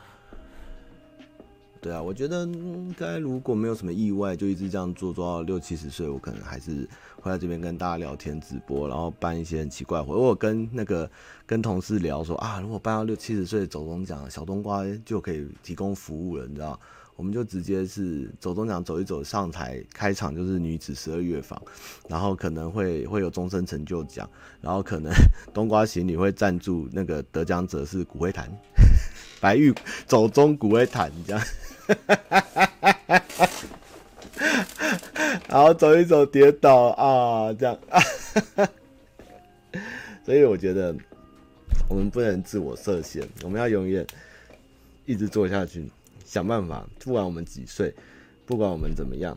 [1.83, 6.88] 对啊，我觉得应该如果没有什么意外，就一直这样做做到六七十岁，我可能还是
[7.21, 10.14] 会在这边跟大家聊天直播，然后办一些很奇怪活。
[10.14, 11.11] 我跟那个
[11.45, 16.81] 跟同事聊说啊，如果办到六七十岁走钟奖，小冬瓜就可以提供服务了，你知道。
[17.14, 21.61] 我们就直接是走中奖走一走，上台开场就是女子十二乐坊，
[22.09, 24.29] 然后可能会会有终身成就奖，
[24.61, 25.12] 然后可能
[25.55, 28.51] 冬瓜行李会赞助那个得奖者是骨灰坛，
[29.40, 29.72] 白玉
[30.07, 31.44] 走中骨灰坛这样，
[35.48, 37.79] 然后走一走跌倒啊这样，
[40.25, 40.96] 所以我觉得
[41.88, 44.05] 我们不能自我设限，我们要永远
[45.05, 45.88] 一直做下去。
[46.33, 47.95] 想办法，不管我们几岁，
[48.47, 49.37] 不管我们怎么样，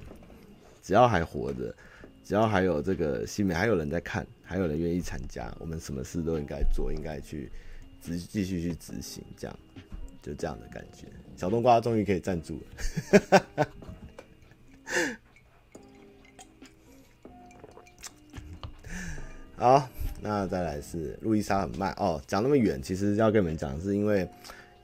[0.82, 1.76] 只要还活着，
[2.24, 7.52] 只要还有这个新闻，还有人在看，还有人愿意参加，我们什么事都应该做，应该去
[8.00, 9.60] 继继续去执行，这样
[10.22, 11.06] 就这样的感觉。
[11.36, 13.68] 小冬瓜终于可以站住了，
[19.82, 19.90] 好，
[20.22, 24.26] 那再来是路易莎很慢哦，讲那么远，其实要跟你们讲，是因为。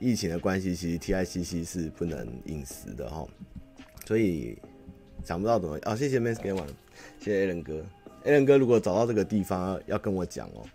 [0.02, 3.24] 疫情的关系，其实 TICC 是不能饮食的哈，
[4.04, 4.58] 所以
[5.24, 5.94] 想不到怎么哦。
[5.94, 6.66] 谢谢 Max 给我，
[7.20, 7.84] 谢谢 A 仁哥
[8.24, 10.66] ，A 仁哥如果找到这个地方要跟我讲哦。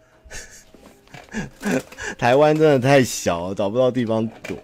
[2.18, 4.58] 台湾真的太小，找不到地方躲。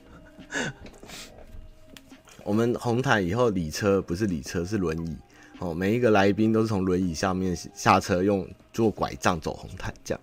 [2.45, 5.17] 我们红毯以后礼车不是礼车是轮椅
[5.59, 10.21] 哦，每一个来宾都是从轮椅下面下车，用做拐杖走红毯这样。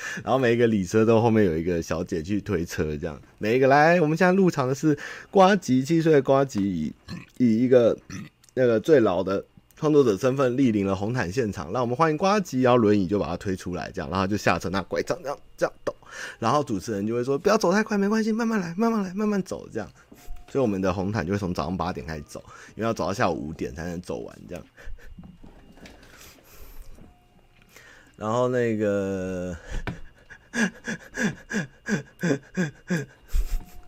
[0.24, 4.96] 然后每一个礼车都后面有一个小姐去推车，这样每一个来，我们现在入场的是
[5.30, 6.92] 呱吉，七岁的呱吉以
[7.38, 7.96] 以一个
[8.54, 9.44] 那个最老的
[9.76, 15.94] 创作者身份莅临了红毯现场，让我们欢迎呱吉，然后轮椅就把他推出来，这样然后就下车拿拐杖这样这样抖，
[16.38, 19.88] 然后主持人就会说不要走太快，没关系，慢慢来，慢慢来，慢慢走，这样，
[20.50, 22.42] 所以我们的红毯就会从早上八点开始走，
[22.74, 24.64] 因为要走到下午五点才能走完，这样。
[28.18, 29.56] 然后那个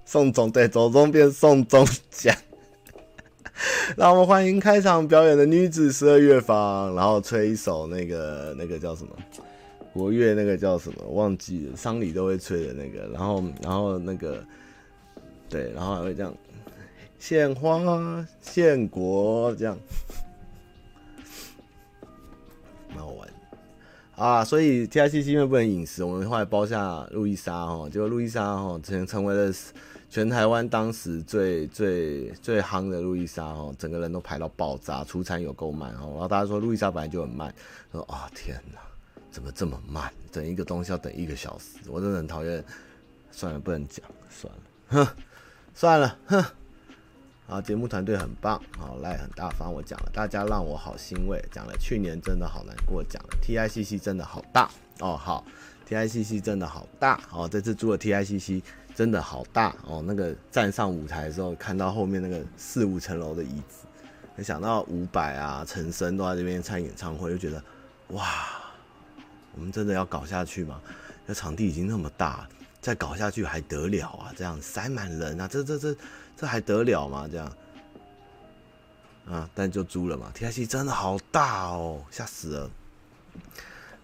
[0.06, 2.34] 宋总对，走中变宋总奖。
[3.98, 9.14] 让我们欢迎开场表演的女子十二乐坊，然后吹一首那个那个叫什么
[9.92, 13.08] 国乐，那个叫什么忘记了，丧礼都会吹的那个。
[13.12, 14.44] 然后然后那个
[15.48, 16.32] 对，然后还会这样
[17.18, 19.76] 献花献国这样。
[22.90, 23.28] 蛮好玩
[24.20, 29.50] 啊，所以 TICC 因为不能饮食，我们后来包下路易莎哈，结果路易莎哈成成为了
[30.10, 36.12] 全台湾当时最最最夯的路易莎哈，整个人都排到爆炸，出餐有够慢哦。
[36.12, 37.54] 然后大家说路易莎本来就很慢，
[37.92, 38.78] 说啊、哦、天哪，
[39.30, 40.12] 怎么这么慢？
[40.30, 42.62] 等一个东西要等一个小时，我真的很讨厌。
[43.32, 45.08] 算了，不能讲，算了，哼，
[45.72, 46.44] 算了，哼。
[47.50, 55.44] 啊，节目团队很棒，好赖很大方，我讲了，大家让我好欣慰，讲了，去年真的好难过，讲了，TICC 真的好大哦，好
[55.88, 58.62] ，TICC 真的好大哦，这次租的 TICC
[58.94, 63.84] 真的好大哦，那个站上舞台的时候，看到后面那个四五层楼的椅子，
[64.36, 67.60] 没想到伍佰啊、陈升都在这边参演唱会，就觉得
[68.10, 68.28] 哇，
[69.56, 70.80] 我们真的要搞下去吗？
[71.26, 72.48] 那场地已经那么大了，
[72.80, 74.32] 再搞下去还得了啊？
[74.36, 75.96] 这样塞满人啊，这这这。
[76.36, 77.28] 这还得了吗？
[77.30, 77.52] 这样
[79.28, 80.30] 啊，但就租了嘛。
[80.32, 82.70] T I C 真的好大哦，吓死了。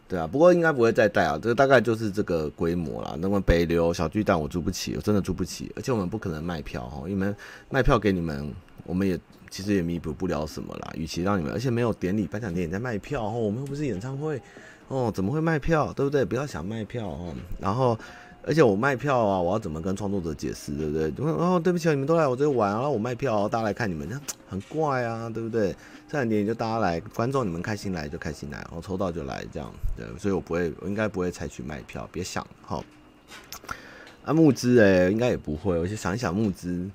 [0.07, 3.17] 对啊，不过应该不会再带啊，这个大概就是这个规模啦。
[3.19, 7.35] 那么北流小巨蛋我租不起，我真的租不起，而且我们不可能卖票哈，因为
[7.71, 10.93] 卖票给你们，我们也其实也弥补不了什么啦。
[10.95, 14.43] 与其让你们，而且没有典礼颁奖典礼在卖票哦，我们又不是演唱会
[14.89, 15.91] 哦，怎么会卖票？
[15.95, 16.23] 对不对？
[16.23, 17.99] 不要想卖票哦，然后。
[18.47, 21.13] 而且我卖票啊，我要怎么跟创作者解释，对不对？
[21.37, 25.75] 然后对不起，你们都来我这玩，然后我卖票，大家来看你们，这样很怪啊，对不对？
[26.09, 30.07] 这两点就大家来，观众你们开心来就开心来，然后抽到就来，这样对。
[30.17, 32.81] 所以我不会，我应该不会采取卖票，别想哈。
[34.25, 35.77] 啊，募资哎，应该也不会。
[35.77, 36.89] 我就想一想募资，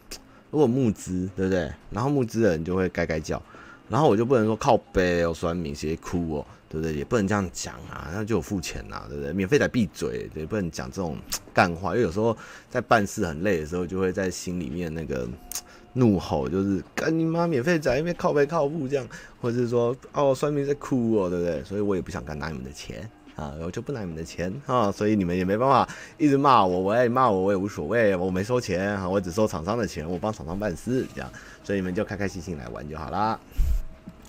[0.51, 1.69] 如果募资，对不对？
[1.89, 3.41] 然后募资人就会该该叫，
[3.89, 6.45] 然后我就不能说靠背哦，酸民谁哭哦。
[6.71, 6.93] 对不对？
[6.93, 9.33] 也不能这样讲啊，那就有付钱呐，对不对？
[9.33, 11.17] 免费得闭嘴，也不能讲这种
[11.53, 12.35] 干话，因为有时候
[12.69, 15.27] 在办事很累的时候，就会在心里面那个
[15.93, 19.05] 怒吼，就是干你妈免费仔，因为靠北靠步这样，
[19.41, 21.61] 或者是说哦，算命在哭哦，对不对？
[21.65, 25.85] 所以我也不想敢拿你们的钱啊，我就不拿你们的钱啊，所以你们也没办法
[26.17, 31.29] 一直骂我，我也骂我我也无所谓，我没收钱啊，我只收厂商的钱，我帮厂商办事这样，
[31.65, 33.37] 所以你们就开开心心来玩就好啦。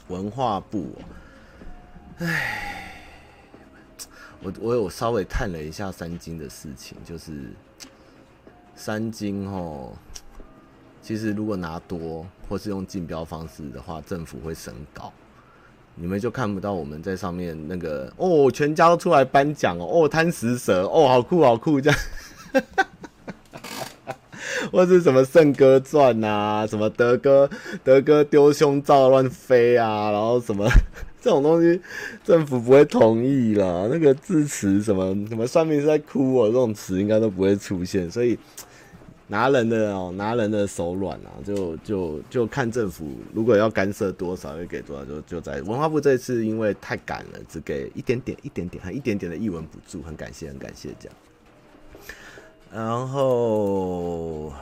[0.08, 0.90] 文化部。
[2.18, 2.92] 唉，
[4.42, 7.32] 我我有稍微探了一下三金的事情，就是
[8.74, 9.92] 三金哦，
[11.00, 15.10] 其实如果拿多或是用竞标方式的话，政府会审稿，
[15.94, 21.98] 你们就看不到我们在上面那个哦，全家都出来颁奖哦，哦贪食蛇哦，好酷好酷这样，
[24.70, 27.48] 或是什么圣歌传啊，什么德哥
[27.82, 30.68] 德哥丢胸罩乱飞啊，然后什么。
[31.22, 31.80] 这种东西
[32.24, 38.36] 政府不会同意啦，那个字词什么什么算命是在哭哦，这种词应该都不会出现，所以
[39.28, 51.16] 拿人的哦，拿人的手软啊，就就就看政府如果要干涉多少，会给多少，就就在文化部这次因为太赶了，只给一点点一点点还一点点的译文补助，很感谢很感谢这样，
[52.72, 54.52] 然后。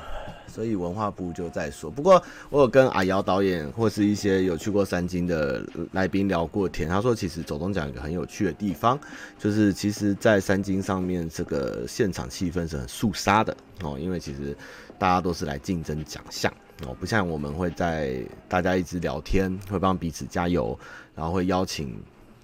[0.53, 8.98] 所以文化部就在说，不过我有跟阿瑶导演或是一些有去过三金的来宾聊过天，他说其实走钟奖一个很有趣的地方，
[9.38, 14.57] 就是其实，在三金上面这个现场气氛是很肃杀的哦，因为其实
[14.98, 16.53] 大家都是来竞争奖项
[16.86, 20.78] 哦，不像我们会在大家一直聊天，会帮彼此加油，
[21.14, 21.96] 然后会邀请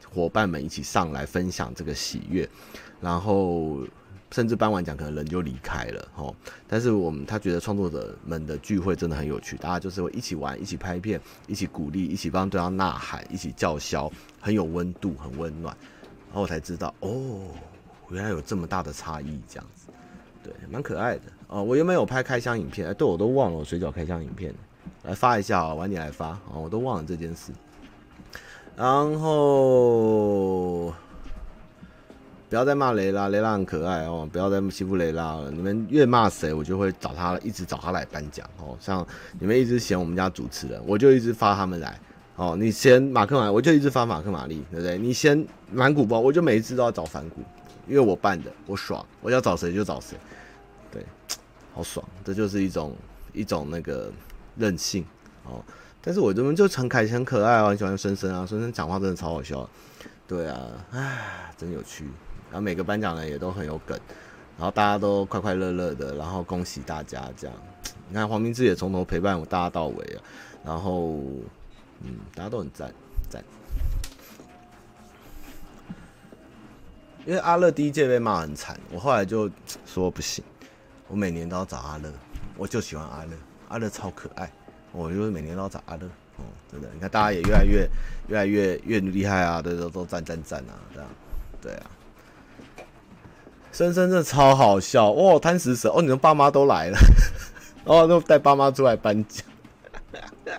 [0.09, 2.49] 伙伴们一起上来分享这个喜悦，
[3.01, 3.79] 然后。
[4.31, 6.35] 甚至颁完奖，可能人就离开了齁。
[6.67, 14.11] 但是我们他觉得创作者们的聚会真的很有趣，大家就是会一起玩，一起拍片，一起鼓励，一起帮对方呐喊，一起叫嚣，
[14.41, 15.77] 很有温度，很温暖。
[16.29, 17.41] 然后我才知道，哦，
[18.11, 19.89] 原来有这么大的差异，这样子，
[20.43, 21.63] 对，蛮可爱的哦。
[21.63, 24.55] 我原本有拍开箱影片，哎，对我都忘了我水饺开箱影片，
[25.05, 27.53] 来发一下啊，晚点来发啊，我都忘了这件事。
[28.77, 30.93] 然后
[32.49, 35.51] 不要再骂雷拉，雷拉很可爱哦，不要再欺负雷拉了。
[35.51, 38.77] 你们越骂谁，我就会找他，一直找他来颁奖哦。
[38.81, 39.05] 像
[39.41, 41.99] 你们一直嫌我们家主持人，我就一直发他们来
[42.37, 42.57] 哦。
[42.57, 44.97] 你嫌马克玛，我就一直发马克玛丽，对不对？
[44.97, 45.45] 你嫌
[45.75, 47.41] 反骨包，我就每一次都要找反骨，
[47.89, 50.17] 因为我办的，我爽，我要找谁就找谁，
[50.93, 51.05] 对，
[51.75, 52.95] 好爽，这就是一种
[53.33, 54.13] 一种那个
[54.57, 55.05] 任性
[55.45, 55.61] 哦。
[56.01, 59.69] 但是我这边就很开心、很可爱哦，很喜欢深深啊，深深讲话真的超好笑，
[60.29, 60.61] 对啊，
[60.93, 62.05] 唉，真有趣。
[62.51, 63.99] 然后每个颁奖人也都很有梗，
[64.57, 67.57] 然后大家都快快乐乐的，然后恭喜大家这样。
[68.09, 70.23] 你看黄明志也从头陪伴我大家到尾啊，
[70.65, 71.17] 然后
[72.03, 72.93] 嗯，大家都很赞
[73.29, 73.43] 赞。
[77.25, 79.51] 因为阿乐第一届被骂很惨，我后来就
[79.85, 80.45] 说不行，
[81.09, 82.13] 我每年都要找阿乐，
[82.57, 83.33] 我就喜欢阿乐，
[83.69, 84.49] 阿乐超可爱。
[84.93, 87.87] 我就是每年都要找阿乐，哦，真的，你看大家也越来越、
[88.29, 91.09] 越来越、越厉害啊，对，都都赞赞赞啊，这样，
[91.61, 91.91] 对啊。
[93.77, 95.11] 深深真的超好笑。
[95.11, 95.91] 哇，贪食蛇。
[95.91, 96.97] 哦，你的爸妈都来了，
[97.85, 99.45] 哦，都带爸妈出来颁奖。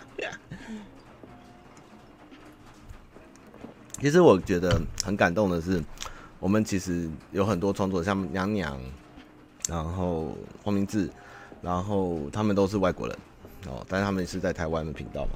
[3.99, 5.83] 其实我觉得很感动的是，
[6.39, 8.79] 我们其实有很多创作者，像娘娘，
[9.67, 11.09] 然后黄明志，
[11.63, 13.17] 然后他们都是外国人。
[13.65, 15.31] 哦，但是他们是在台湾的频道嘛，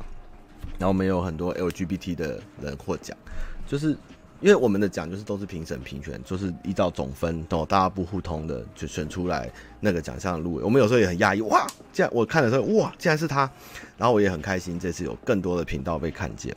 [0.77, 3.17] 然后我们有很多 LGBT 的人获奖，
[3.65, 3.97] 就是
[4.41, 10.63] 因为我们的奖就是都是评审评选，就是依照总分哦，大家不互通的就选出来那个奖项入围。
[10.63, 13.49] 我们有时候也很讶异，哇，这样我看的时候，哇，竟然是他，
[13.97, 16.55] 然后我也很开心，这次有更多的频道被看见，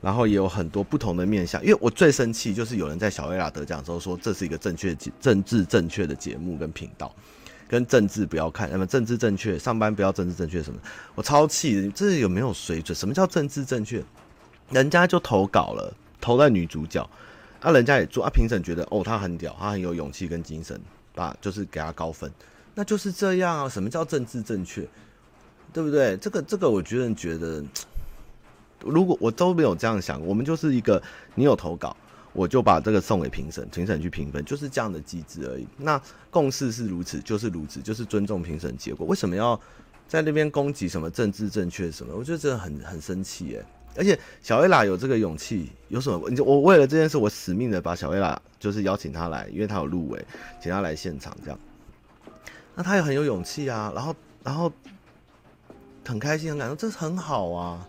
[0.00, 1.60] 然后也有很多不同的面向。
[1.62, 7.12] 因为我最生气就是有人在小薇拉得奖的时候说，这是一个正确政治正确的节目跟频道。
[7.66, 10.78] 跟政治不要看，那么政治正确，上班不要政治正确什么？
[11.14, 12.94] 我超气的，这有没有水准？
[12.94, 14.04] 什么叫政治正确？
[14.70, 17.08] 人家就投稿了，投在女主角，
[17.64, 20.78] 啊，人家也做，啊，评审觉得哦，他很屌，他很有勇气跟精神，
[21.14, 22.30] 把就是给他高分，
[22.74, 23.66] 那就是这样啊。
[23.66, 24.86] 什么叫政治正确？
[25.72, 26.14] 对不对？
[26.18, 27.64] 这个这个，我觉得觉得，
[28.80, 31.02] 如果我都没有这样想，我们就是一个，
[31.34, 31.96] 你有投稿。
[32.34, 35.64] 我就把这个送给评审，评审去评分，就是这样的机制而已。
[35.76, 36.02] 那
[36.32, 39.06] 共识是如此，就是如此，就是尊重评审结果。
[39.06, 39.58] 为什么要
[40.08, 42.12] 在那边攻击什么政治正确什么？
[42.12, 43.64] 我觉得真的很很生气耶。
[43.96, 46.20] 而且小薇拉有这个勇气，有什么？
[46.44, 50.24] 我为了这件事，我死命的把小薇拉就是邀请他来，因为他有入围，
[50.60, 51.58] 请他来现场这样。
[52.74, 54.72] 那他也很有勇气啊，然后然后
[56.06, 57.88] 很开心很感动，这是很好啊，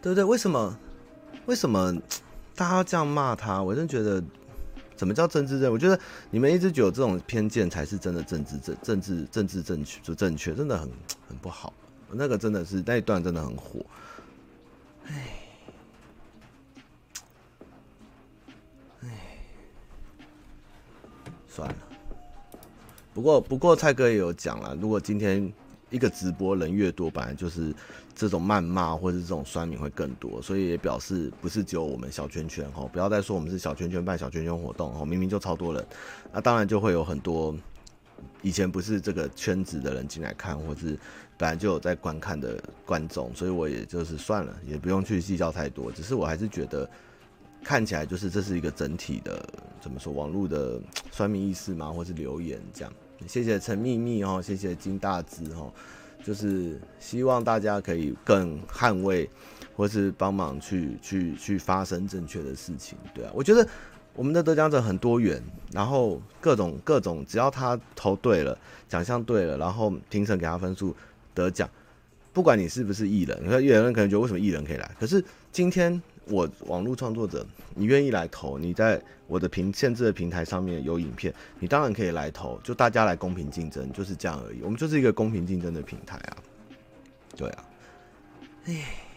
[0.00, 0.24] 对不对？
[0.24, 0.78] 为什么？
[1.46, 1.96] 为什么？
[2.54, 4.20] 大家要这样骂他，我真觉得，
[4.96, 5.68] 怎么叫政治正确？
[5.68, 5.96] 我觉得
[6.28, 10.88] 你们一直有这种偏见，才是真的政治正政治政治正确就正确，真的很
[11.28, 11.72] 很不好。
[12.10, 13.78] 那个真的是那一段真的很火。
[15.08, 15.14] 哎，
[19.02, 19.08] 哎，
[21.48, 21.76] 算了。
[23.12, 25.52] 不过不过蔡哥也有讲了，如果今天
[25.90, 27.74] 一个直播人越多，本来就是。
[28.18, 35.86] 这种谩骂或者是这种酸民会更多，所以也表示不是只有我们小圈圈哈，不要再说我们是小圈圈办小圈圈活动哈，明明就超多人，
[36.32, 37.56] 那当然就会有很多
[38.42, 40.98] 以前不是这个圈子的人进来看，或是
[41.36, 46.88] 本来就有在观看的观众，所以我也就是算了，也不用去计较太多，只是我还是觉得
[47.64, 49.44] 看起来就是这是一个整体的
[49.80, 50.80] 怎么说，网络的
[51.10, 52.92] 酸民意识嘛，或是留言这样，
[53.26, 55.72] 谢谢陈秘密哦，谢谢金大志哦。
[56.24, 59.30] 就是希望大家可以更捍卫，
[59.76, 63.66] 或是帮忙去去去发生正确的事情，对啊，我觉得
[64.18, 65.40] 我们的得奖者很多元，
[65.72, 68.58] 然后各种各种，只要他投对了，
[68.88, 70.92] 奖项对了，然后评审给他分数
[71.32, 71.70] 得奖，
[72.32, 76.02] 不管你是不是艺人，你看有人可能觉得为什么艺人可以来，可是今天。
[76.30, 77.42] 我网络创作者，
[77.74, 78.58] 你愿意来投？
[78.58, 82.60] 你在我的平限制的平台上面有影片，你当然可以来投。
[82.62, 84.60] 就大家来公平竞争，就是这样而已。
[84.62, 86.36] 我们就是一个公平竞争的平台啊。
[87.34, 87.64] 对啊。
[88.66, 89.07] 哎。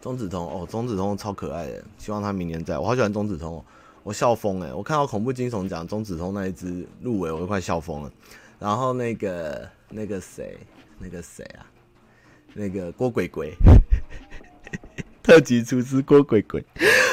[0.00, 2.78] 钟子通哦，钟子通超可爱的，希望他明年在。
[2.78, 3.64] 我好喜欢钟子通哦，
[4.04, 4.72] 我笑疯哎！
[4.72, 8.12] 我看到恐怖惊悚奖钟子通那一只入围，我都快笑疯了。
[8.58, 10.58] 然后那个那个谁，
[10.98, 11.66] 那个谁啊，
[12.54, 13.52] 那个郭鬼鬼，
[15.22, 16.64] 特级厨师郭鬼鬼，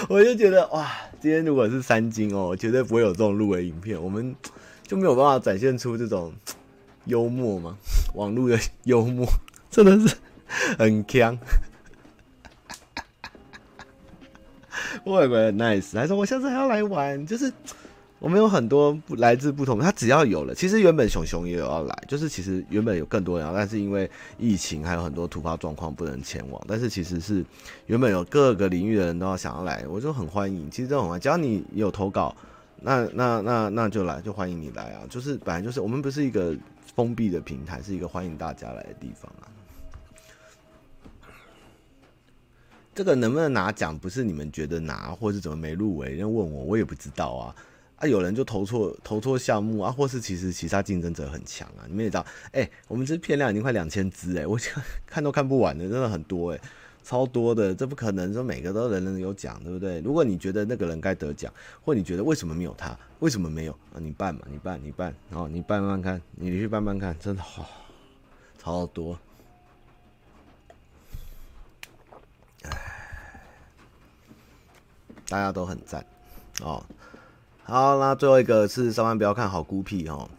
[0.07, 4.35] 我就觉得哇，今天如果是三金哦，绝对不会有这种入围影片，我们
[4.83, 6.33] 就没有办法展现出这种
[7.05, 7.77] 幽默嘛，
[8.13, 9.27] 网络的幽默。
[9.69, 10.15] 真的是
[10.77, 11.37] 很强，
[15.03, 17.51] 郭鬼鬼很 nice，还说我下次还要来玩，就是。
[18.17, 24.09] 我们有很多来自不同，他只要有了，其实原本熊熊也有要来，就是其实原本有更多人要，但是因为
[24.39, 27.45] 疫情还有很多突发状况不能前往，但是其实是
[27.87, 32.35] 原本有各个领域的人都要想要来，我就很欢迎，其实都很欢迎，只要你有投稿，
[32.81, 36.55] 那那那那就来，就欢迎你来啊，就是本来就是我们不是一个
[36.95, 39.45] 封闭的平台，是一个欢迎大家来的地方啊。
[42.95, 46.11] 这个能不能拿奖，不是你们觉得拿，或是怎么没入围？
[46.11, 47.55] 人家问我，我也不知道啊。
[47.97, 51.83] 啊，有人就投错投错项目啊，或是其实其他竞争者很强啊。
[51.89, 54.57] 你们也知道，哎、我们这片量已经快两千支哎，我
[55.05, 56.59] 看都看不完的，真的很多哎，
[57.03, 59.99] 超多的，这不可能说每个都人人有奖，对不对？
[59.99, 61.51] 如果你觉得那个人该得奖，
[61.83, 63.99] 或你觉得为什么没有他，为什么没有啊？
[63.99, 67.67] 你办嘛，你办，你办，然后你办办看，你去办办看，真的好、
[68.57, 69.19] 超多。
[75.27, 76.05] 大家都很赞。
[76.61, 76.83] 哦，
[77.63, 80.29] 好，那最后一个是上班不要看好孤僻哦，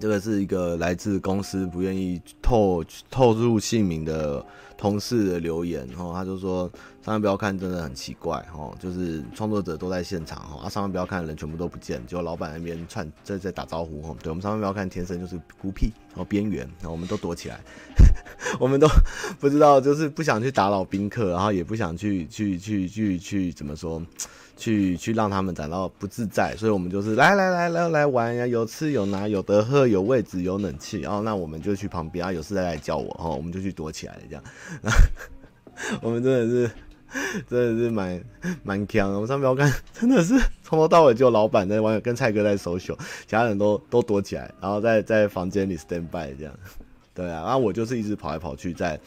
[0.00, 4.44] 这个是一个来自公司不愿意透透露姓名的
[4.76, 6.70] 同事的留言哦，他就说
[7.02, 17.58] 上面不要看真的很奇怪哦，就是创作者都在现场哈，啊上面不要看的人全部都不见，就老板那边串在在打招呼哦，对我们上面不要看天生就是孤僻然后边缘，然后我们都躲起来。
[18.60, 18.86] 我们都
[19.40, 24.00] 不知道，就是不想去打扰宾客，然后也不想去去去去去怎么说，
[24.56, 34.42] 去去让他们感到不自在，所以我们就是来来来来来玩呀，有吃有拿有得喝有位置有冷气，然后那我们就去旁边啊，有事再来叫我哈，我们就去躲起来这样。
[36.00, 36.70] 我们真的是
[37.48, 38.24] 真的是蛮
[38.62, 42.96] 蛮强，我们上面我看真的是从头到尾只有老板在玩，跟蔡哥在 social，
[43.26, 46.54] 其他人都都躲起来，然后在在房间里 stand by 这样。
[47.14, 48.98] 对啊，然后我就是一直跑来跑去在，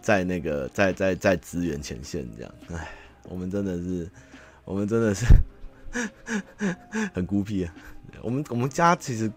[0.00, 2.88] 在在那个在在在支援前线这样，哎，
[3.28, 4.08] 我们真的是，
[4.70, 5.26] 我们真的是
[7.12, 7.74] 很孤僻啊。
[8.22, 9.30] 我们我们家其实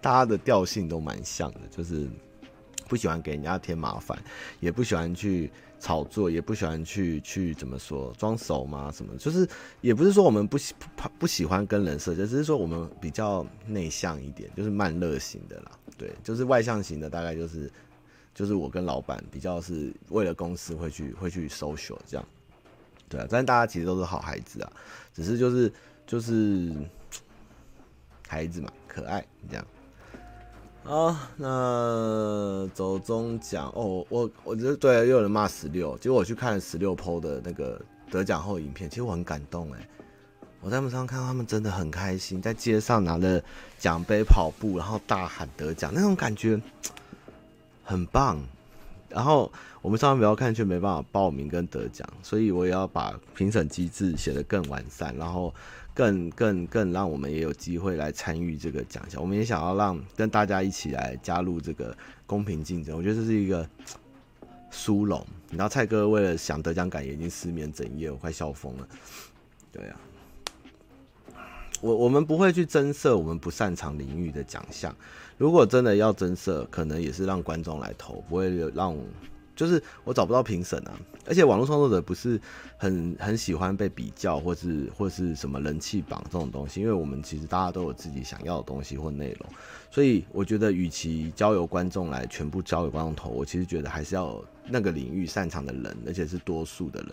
[0.00, 2.08] 大家的调性都蛮像的，就是
[2.88, 4.16] 不喜欢给人家添麻烦，
[4.60, 5.50] 也不喜欢去
[5.80, 9.48] 炒作，也不喜欢去去怎么说装熟嘛什么，就是
[9.80, 15.72] 也不是说我们不喜不不喜欢跟人社交，只是说我们比较内向一点，就是慢热型的啦。
[15.98, 17.68] 对，就是外向型的，大概就是
[18.32, 22.28] 就是我跟老板比较是为了公司会去会去 social 这样，
[23.12, 24.72] 对啊，但大家其实都是好孩子啊，
[25.12, 25.70] 只是就是
[26.06, 26.72] 就是
[28.26, 29.66] 孩子嘛，可爱这样。
[30.82, 37.78] 好，那走中奖哦，我我觉得对，又有人骂十六，结果我去看十六 PO 的那个
[38.10, 39.88] 得奖后影片，其实我很感动哎。
[40.60, 43.42] 我在网上看到他们真的很开心，在街上拿着
[43.78, 46.58] 奖杯跑步，然后大喊得奖，那种感觉
[47.84, 48.40] 很棒。
[49.14, 49.50] 然后
[49.80, 55.54] 我们上班不要看，却没办法报名跟得奖，所以我也要把评审机制写得更完善，然后
[55.94, 59.20] 更更更让我们也有机会来参与这个奖项。
[59.20, 61.96] 我们也想要让跟大家一起来加入这个
[62.26, 62.96] 公平竞争。
[62.96, 63.68] 我觉得这是一个
[64.70, 65.24] 殊荣。
[65.48, 68.88] 你知道蔡哥为了想得奖感言已经失眠整夜，我快笑疯了。
[69.70, 70.00] 对啊。
[71.80, 74.94] 我我们不会去增设我们不擅长领域的奖项，
[75.42, 78.96] 如果真的要增设，可能也是让观众来投，不会让，
[79.56, 80.96] 就是我找不到评审啊。
[81.26, 82.40] 而且网络创作者不是
[82.76, 89.48] 很很喜欢被比较，或是或是什么人气榜这种东西，因为我们其实大家都有自己想要的东西或内容，
[89.92, 97.12] 所以我觉得与其交由观众来全部交给观众投，我其实觉得还是要有那个领域擅长的人，而且是多数的人。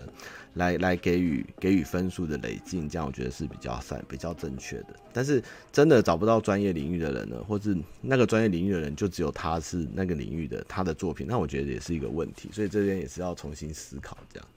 [0.54, 4.96] 来来给予给予分数的累进，这样我觉得是比较善比较正确的。
[5.12, 12.50] 但是真的找不到专业领域的人呢，或是那个专业领域的人就只有他是那个领域的他的作品，那我觉得也是一个问题。
[12.54, 14.48] 所以这边也是要重新思考这样。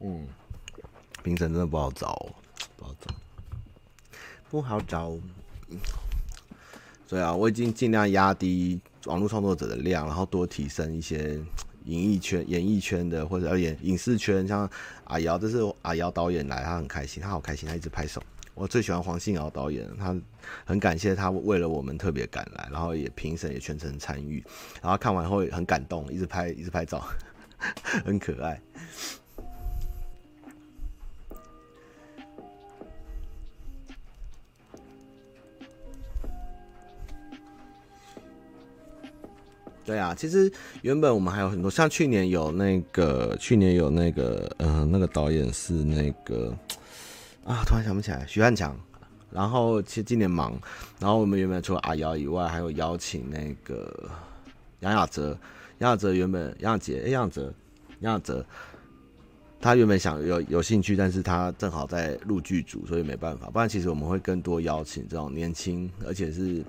[0.00, 0.26] 嗯，
[1.22, 2.43] 评审真的不好找喔，不好找，
[4.54, 5.12] 不好找。
[7.08, 8.80] 对啊，我已经尽量压低。
[9.06, 11.40] 网络创作者的量，然后多提升一些
[11.86, 14.70] 演艺圈、演艺圈的或者演影视圈，像
[15.06, 18.22] 阿瑶，这是阿瑶导演来，他很开心，他好开心，他一直拍手。
[18.54, 20.16] 我最喜欢黄信尧导演，他
[20.64, 24.40] 很感谢他为了我们特别赶来，然后也评审也全程参与，
[24.80, 27.04] 然后看完后很感动，一直拍一直拍照，
[28.06, 28.62] 很可爱。
[39.94, 46.52] 对啊，其实原本我们还有很多，像去年有那个，去年有那个，嗯、那个导演是那个
[47.44, 48.76] 啊，突然想不起来，徐汉强。
[49.30, 50.52] 然后其实今年忙，
[50.98, 54.10] 然后我们原本除了阿瑶以外，还有邀请那个
[54.80, 55.38] 杨雅哲，
[55.78, 57.54] 杨雅哲原本杨雅杰，杨雅哲，
[58.00, 58.44] 杨雅哲，
[59.64, 63.48] 他原本想有有兴趣，但是他正好在录剧组，所以没办法。
[63.48, 66.62] 不然其实我们会更多邀请这种年轻，而且是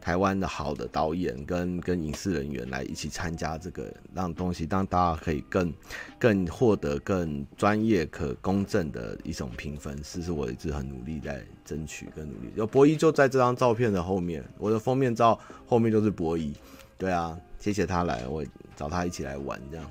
[0.00, 5.70] 台湾的好的导演跟跟影视人员来一起参加这个，让东西让大家可以更
[6.18, 9.94] 更获得更专业、可公正的一种评分。
[10.02, 12.50] 这是我一直很努力在争取跟努力。
[12.54, 16.54] 有博一就在这张照片的后面，我的封面照后面就是博一。
[16.96, 18.42] 对啊，谢谢他来，我
[18.74, 19.84] 找他一起来玩这样。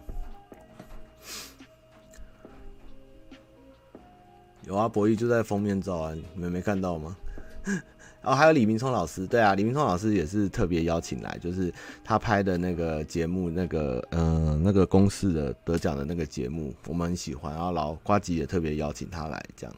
[4.70, 7.18] 有啊，博弈就在封面照啊，你们没看到吗？
[7.64, 7.82] 然
[8.32, 17.52] 后还有李明聪老师，对啊，李明聪老师也是特别邀请来，就是他拍的那个节目，那个嗯、呃，那个公式的得奖的那个节目，我们很喜欢。
[17.52, 19.76] 然后老呱吉也特别邀请他来，这样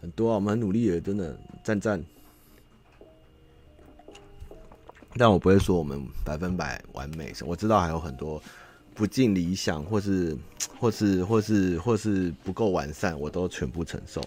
[0.00, 2.02] 很多啊，我们很努力的，真的赞赞。
[5.14, 8.42] 但我不会说我们百分百完美，我知道还有很多。
[9.00, 10.36] 不尽理想，或是，
[10.78, 14.22] 或是，或是，或是不够完善，我都全部承受，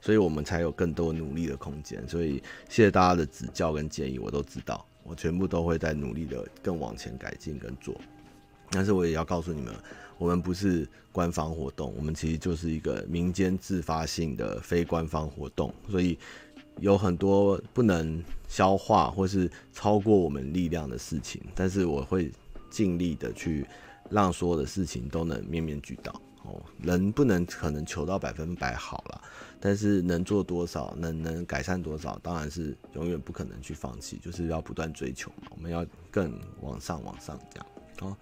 [0.00, 2.02] 所以我们才有更多努力的空间。
[2.08, 7.94] 所以谢谢大家的指教跟建议，我都知道，我全部都会在努力的更往前改进跟做。
[8.68, 9.72] 但是我也要告诉你们，
[10.18, 16.18] 我们不是官方活动，我们其实就是一个民间自发性的非官方活动，所以
[16.80, 22.32] 有很多不能消化或是超过我们力量的事情，但是我会
[22.68, 23.64] 尽力的去。
[24.10, 26.12] 让所有的事情都能面面俱到
[26.44, 29.20] 哦，人不能可能求到百分百好了，
[29.58, 35.48] 但是能做多少，能能改善多少，当然是永远不可能去放弃，就是要不断追求嘛。
[35.50, 37.66] 我们要更往上往上这样
[38.02, 38.16] 哦。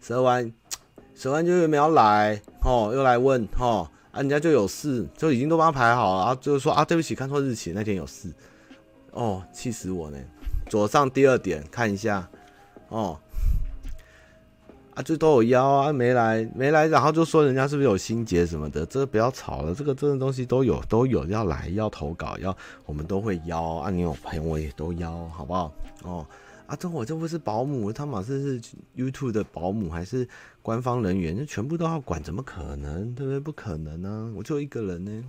[0.00, 0.52] 蛇丸，
[1.16, 8.32] 蛇丸就有没有来哦，又来问哦，啊，人家就有事，就已经都帮他排好了，啊，就是说啊，对不起，看错日期，那天有事，
[9.10, 10.18] 哦，气死我呢。
[10.68, 12.28] 左上第二点看一下
[12.88, 13.18] 哦。
[14.94, 25.72] 啊，就都有邀啊，没来没来，然后就说人家是不是有心结什么的，这个不要吵了，这个这个东西都有都有要来要投稿要，我们都会邀啊，你有朋友我也都邀，好不好？
[26.04, 26.24] 哦，
[26.68, 30.28] 啊，这我这不是保姆，他妈是是 YouTube 的保姆还是
[30.62, 33.12] 官方人员，就全部都要管，怎么可能？
[33.16, 33.40] 对不对？
[33.40, 35.24] 不可能呢、我就一个人呢，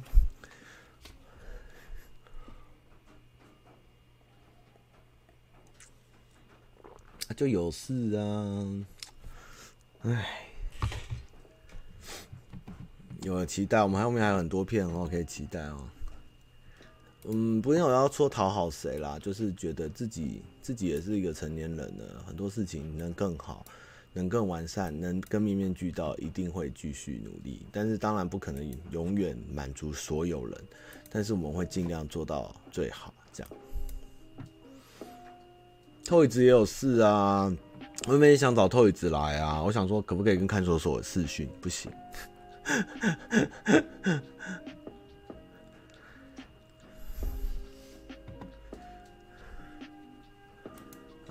[7.29, 8.85] 啊，就有事啊。
[10.07, 10.23] 唉，
[13.23, 15.81] 有了期待，我们后面还有很多片哦，可以期待哦。
[17.23, 23.65] 嗯，不用我要说讨好谁啦，就是觉得自己自己也是一个成年人了，很多事情能更好，
[24.13, 27.65] 能更完善，能更面面俱到，一定会继续努力。
[27.71, 30.63] 但是当然不可能永远满足所有人，
[31.09, 33.11] 但是我们会尽量做到最好。
[33.33, 33.51] 这样，
[36.05, 37.51] 透一直也有事啊。
[38.07, 41.49] 我原本想找透宇子来啊，我想说可不可以跟看守所视讯？
[41.59, 41.91] 不行。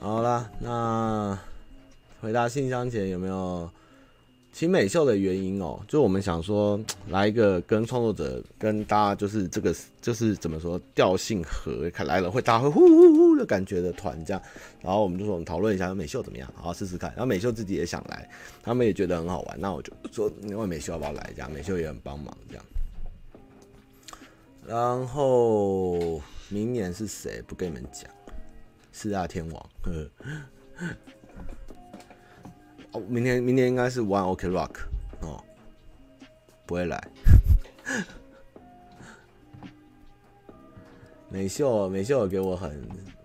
[0.00, 1.38] 好了，那
[2.20, 3.70] 回答信箱前有没有？
[4.54, 14.40] 请美秀的原因哦，就我们想说来一个跟创作者跟大家就是这个就是怎么说调性合，看来了会大家会呼呼呼的感觉的团这样，
[14.80, 17.10] 然后我们就说我们讨论一下美秀怎么样，好好试试看。
[17.10, 18.30] 然后美秀自己也想来，
[18.62, 22.64] 他们也觉得很好玩，那我就说因为美秀要不要来这样，美秀也很帮忙这样。
[24.68, 28.08] 然后明年是谁不跟你们讲？
[28.92, 29.70] 四大天王。
[29.82, 30.10] 呵
[30.78, 30.86] 呵
[32.94, 34.76] 哦，明天明天应该是 One OK Rock
[35.20, 35.42] 哦，
[36.64, 37.08] 不会来。
[41.28, 42.80] 美秀美秀给我很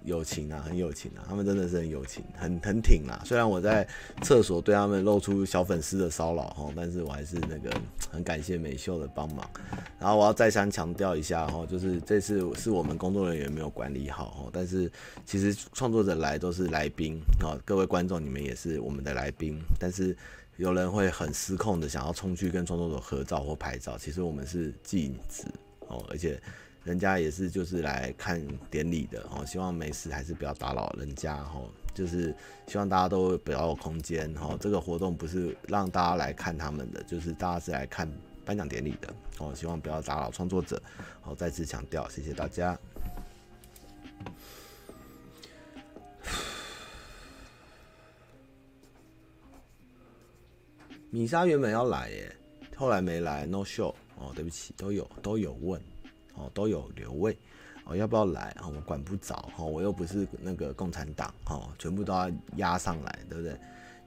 [0.10, 3.22] 友情啊，很友情啊，他们真的是很友情，很很挺啊。
[3.24, 3.88] 虽然我在
[4.24, 7.72] 厕所对他们露出小粉丝的骚扰哈，但是我还是那个
[8.12, 9.48] 很感谢美秀的帮忙。
[10.00, 14.92] 然后我要再三强调一下哈，就是这次是我们工作人员没有管理好哈，但是
[15.26, 20.18] 其实创作者来都是来宾啊，各位观众你们也是我们的来宾，但是
[20.58, 25.44] 有人会很失控的想要冲去跟创作者合照或拍照，其实我们是禁止
[25.88, 26.42] 哦，而且。
[26.84, 32.34] 人家也是就是来看典礼的哦，希望没事还是不要打扰人家哦，就是
[32.68, 34.58] 希望大家都不要有空间哦。
[34.60, 38.10] 这个活动不是让大家来看他们的，就是大家是来看
[38.46, 39.54] 颁奖典礼的哦。
[39.54, 40.82] 希望不要打扰创作者
[41.24, 41.36] 哦。
[41.36, 42.80] 再次强调，谢谢大家。
[51.12, 52.36] 米莎原本要来耶，
[52.76, 55.82] 后来没来，no show 哦，对不起，都有都有问。
[56.40, 57.38] 哦，都有留位，
[57.84, 58.56] 哦，要不要来？
[58.62, 63.56] 哦，我管不着，哦，我又不是那个共产党，哦，全部都要压上来，对不对？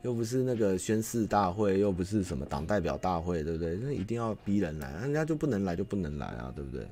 [0.02, 3.76] 又不是那个宣誓大会，又不是什么党代表大会，对不对？
[3.76, 6.86] 那一定要逼人来，人家就不能来就不能来啊，对不对？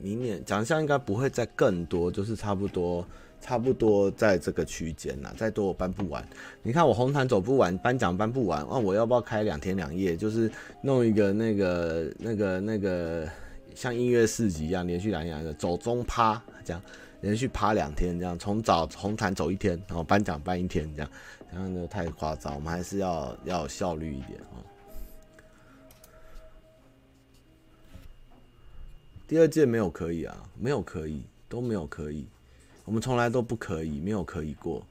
[0.00, 3.04] 明年奖项应该不会再更多，就是差不多。
[3.40, 6.26] 差不多在这个区间呐，再多我搬不完。
[6.62, 10.16] 你看我红毯走不完，颁奖颁不完，啊，我要不要开两天两夜？
[10.16, 10.50] 就是
[10.82, 13.28] 弄一个那个那个那个
[13.74, 16.82] 像音乐市集一样，连续两天两夜走中趴这样，
[17.20, 21.10] 连续趴两天这样，从早红毯走一天，然后颁奖颁一天这样，
[21.52, 24.60] 然后呢太夸张，我们还是要要有效率一点啊。
[29.26, 32.26] 第二届没有可以啊，没有可以，都没有可以。
[32.88, 34.82] 我们从来都不可以，没有可以过。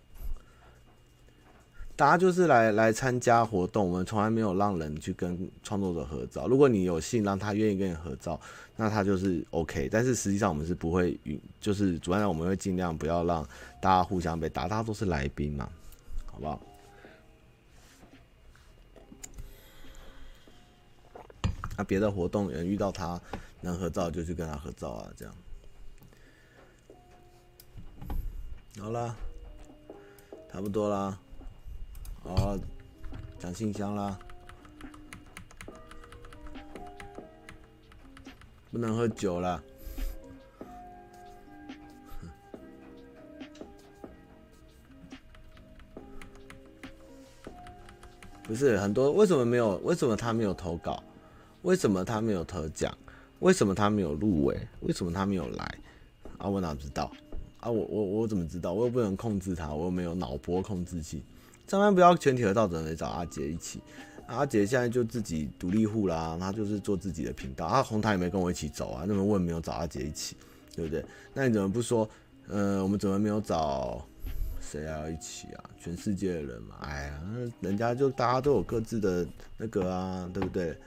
[1.96, 6.48] 大家就是来来参加活动，我们从来没有让人去跟创作者合照。
[6.48, 8.40] 如果你有幸让他愿意跟你合照，
[8.76, 9.90] 那他就是 OK。
[9.92, 11.20] 但是实际上我们是不会，
[11.60, 13.44] 就是主办方我们会尽量不要让
[13.82, 15.68] 大家互相被打，大家都是来宾嘛，
[16.28, 16.62] 好不好？
[21.76, 23.20] 那别的活动人遇到他
[23.62, 25.34] 能合照就去跟他合照啊，这样。
[28.80, 29.16] 好啦，
[30.52, 31.18] 差不多啦，
[32.24, 32.58] 好，
[33.40, 34.18] 讲信箱啦，
[38.72, 39.62] 不能喝酒啦。
[48.44, 49.76] 不是很多，为什么没有？
[49.78, 51.04] 为什么他没有投稿？
[51.64, 52.96] 为什么他没有得奖？
[53.40, 54.66] 为什么他没有入围？
[54.82, 55.66] 为什么他没有来？
[56.38, 57.12] 啊，我哪知道？
[57.68, 58.72] 啊，我我我怎么知道？
[58.72, 61.22] 我又不能控制他，我又没有脑波控制器。
[61.68, 63.82] 上班不要全体合照，只能找阿杰一起。
[64.28, 67.68] 阿杰现在就自己独立户啦，他就是做自己的频道。
[67.68, 70.38] 他红毯也没跟我一起走啊，那么问没有找阿杰一起，
[70.74, 71.04] 对不对？
[71.34, 72.10] 那你怎么不说？
[72.48, 74.02] 呃，我们怎么没有找
[74.62, 75.70] 谁要一起啊？
[75.78, 77.22] 全世界的人嘛，哎呀，
[77.60, 80.78] 人家就大家都有各自的那个啊，对不对？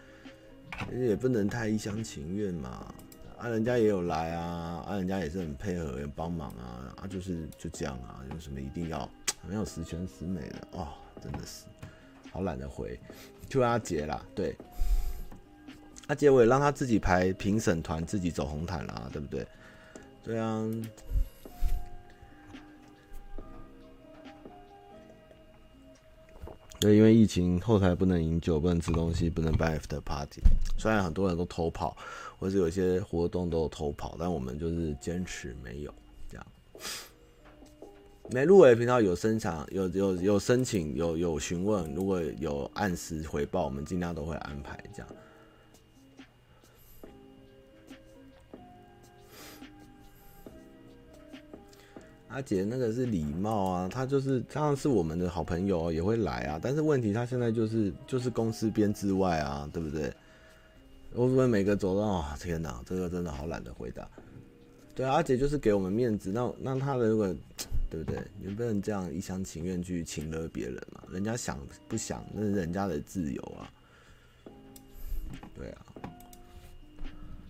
[0.98, 2.86] 也不能太一厢情愿嘛。
[3.41, 9.09] 啊，人家也有来啊，啊，人家也是很配合，也帮忙啊，啊，就是就这样啊，有什么一定要
[9.49, 10.88] 没有十全十美的哦，
[11.22, 11.64] 真的是
[12.30, 13.01] 好懒得回，
[13.49, 14.55] 就阿杰啦，对，
[16.09, 19.49] 阿杰我也让他自己排评审团，自己走红毯啦，对不对？
[20.22, 20.62] 对啊。
[26.78, 30.41] 对，因为疫情后台不能饮酒，不能吃东西，不能办 after party。
[30.78, 31.95] 虽然很多人都偷跑，
[32.41, 35.95] 或是有些活动都偷跑，但我们就是坚持没有
[36.28, 36.47] 这样。
[38.32, 45.09] 没入围频道有申请，有有有申请，有有询问，如果有按时回报，我们尽量都会安排这样。
[52.28, 60.11] 阿杰那个是礼貌啊，他就是当然是我们的好朋友也会来啊，但是问题他现在就是就是公司编制外啊，对不对？
[61.12, 64.08] 我们每个走到啊，天哪，这个真的好懒得回答。
[64.94, 67.26] 对啊，阿杰就是给我们面子，那那他的如果
[67.90, 68.22] 对不对？
[68.38, 71.58] 你不能这样一厢情愿去请了别人嘛，人家想
[71.88, 73.70] 不想那是人家的自由啊。
[75.56, 75.86] 对啊，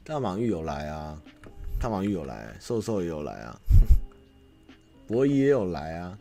[0.04, 1.20] 大蟒玉有来啊，
[1.78, 3.60] 大蟒玉有来，瘦瘦也有来啊。
[5.06, 6.18] 博弈也有来啊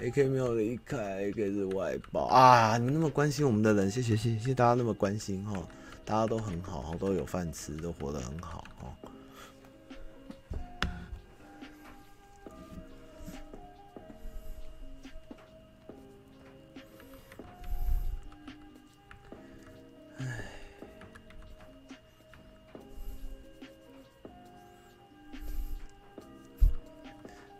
[0.00, 2.78] ，AK 没有离开，AK 是外包啊！
[2.78, 5.62] 你那么关心我们的人，谢谢谢谢大家那么关心哈，
[6.04, 8.96] 大家都很好，都有饭吃，都活得很好哈。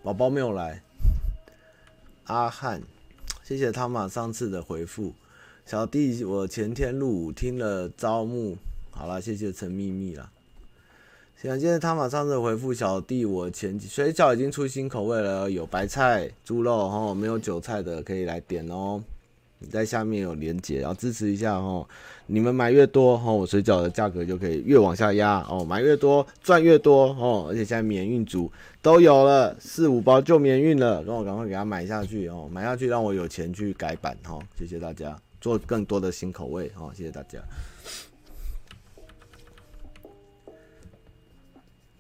[0.03, 0.83] 宝宝没有来，
[2.31, 2.81] 阿汉，
[3.43, 5.13] 谢谢汤马上次的回复。
[5.67, 8.57] 小弟，我前天入伍听了招募，
[8.93, 10.31] 好了，谢谢陈秘密啦。
[11.43, 19.03] 谢谢汤马上次回复，小弟我前水饺已经出新口味了，有白菜、猪肉哈，没有韭菜的可以来点哦。
[19.61, 21.87] 你在下面有连接，然后支持一下哦。
[22.27, 25.65] 你们买越多哦，我水饺的价格就可以越往下压哦。
[25.65, 28.51] 买越多赚越多哦，而且现在免运组
[28.81, 34.41] 都有了，四五包就免运了，让我赶快给他买下去哦，买下去让我有钱去改版哦。
[34.59, 37.39] 谢谢大家，做更多的新口味哦，谢谢大家。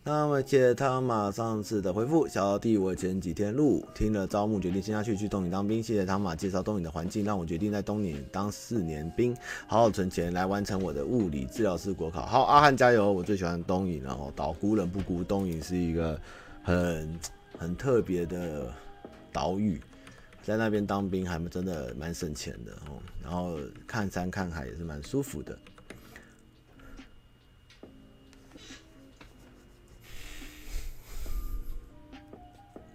[0.02, 5.82] 那么谢谢汤马上次的回复，小弟我前几天录听了招募，决定先下去去东引当兵。
[5.82, 9.36] 谢谢汤马介绍东引的环境，让我决定在东引当四年兵，
[9.66, 12.24] 好好存钱来完成我的物理治疗师国考。
[12.24, 13.12] 好，阿汉加油！
[13.12, 16.18] 我最喜欢东引了哦，岛孤人不孤，东引是一个
[16.62, 17.20] 很
[17.58, 18.72] 很特别的
[19.30, 19.78] 岛屿，
[20.42, 25.56] 在那边当兵还真的蛮省钱的哦，然后看山看海也是蛮舒服的。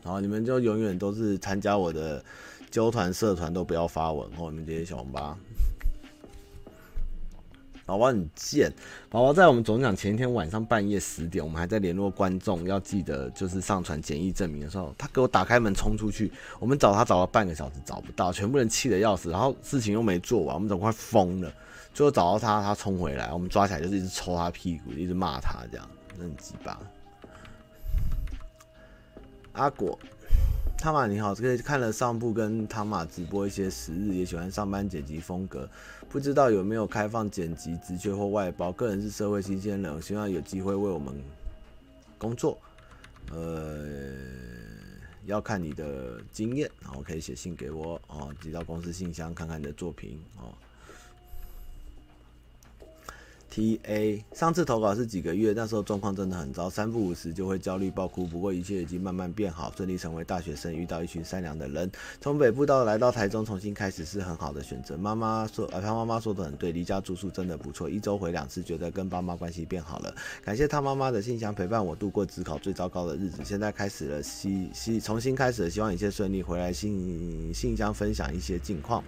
[0.06, 2.24] 好，你们就永远都是参加我的
[2.70, 4.51] 揪团社团，都不要发文哦。
[4.51, 5.36] 你们这些小红包，
[7.88, 8.72] 宝宝很贱。
[9.10, 16.32] 宝宝在我们总讲前一天晚上半夜十点，我们还在联络观众，要记得就是上传检疫证明的时候，他给我打开门冲出去。
[16.60, 21.51] 我们找他找了半个小时找不到，全部人气得要死，然后事情又没做完，我们总快疯了。
[21.95, 25.89] 最后找到他，他冲回来，我们抓起来就是一直抽他屁股，一直骂他，这样
[26.20, 26.80] 很鸡巴。
[29.56, 29.97] 阿果，
[30.78, 35.70] 汤马你好，这个看了上部跟汤马直播一些时日，也喜欢上班剪辑风格，
[36.10, 38.70] 不知道有没有开放剪辑职缺或外包？
[38.74, 41.14] 个人是社会新鲜人，我希望有机会为我们
[42.18, 42.58] 工作。
[43.32, 44.14] 呃，
[45.26, 50.53] 要看你的经验，然后可以写信给我哦，寄到公司信箱看看你的作品哦。
[53.56, 58.28] T A 上次投稿是几个月，那时候状况真的很糟，三不五时就会焦虑爆哭。
[58.28, 61.89] 不过一切已经慢慢变好，顺利成为大学生，遇到一群善良的人。
[62.20, 64.97] 从北部到来到台中重新开始是很好的选择。
[64.97, 70.14] 妈妈说，呃，他妈妈说的很对，离家住宿真的不错，一周回两次，觉得跟爸妈关系变好了。
[70.43, 76.43] 感谢他妈妈的信箱陪伴我度过职考最糟糕的日子，现在开始了希希重新开始，希望一切顺利。
[76.43, 79.01] 回来信信箱分享一些近况。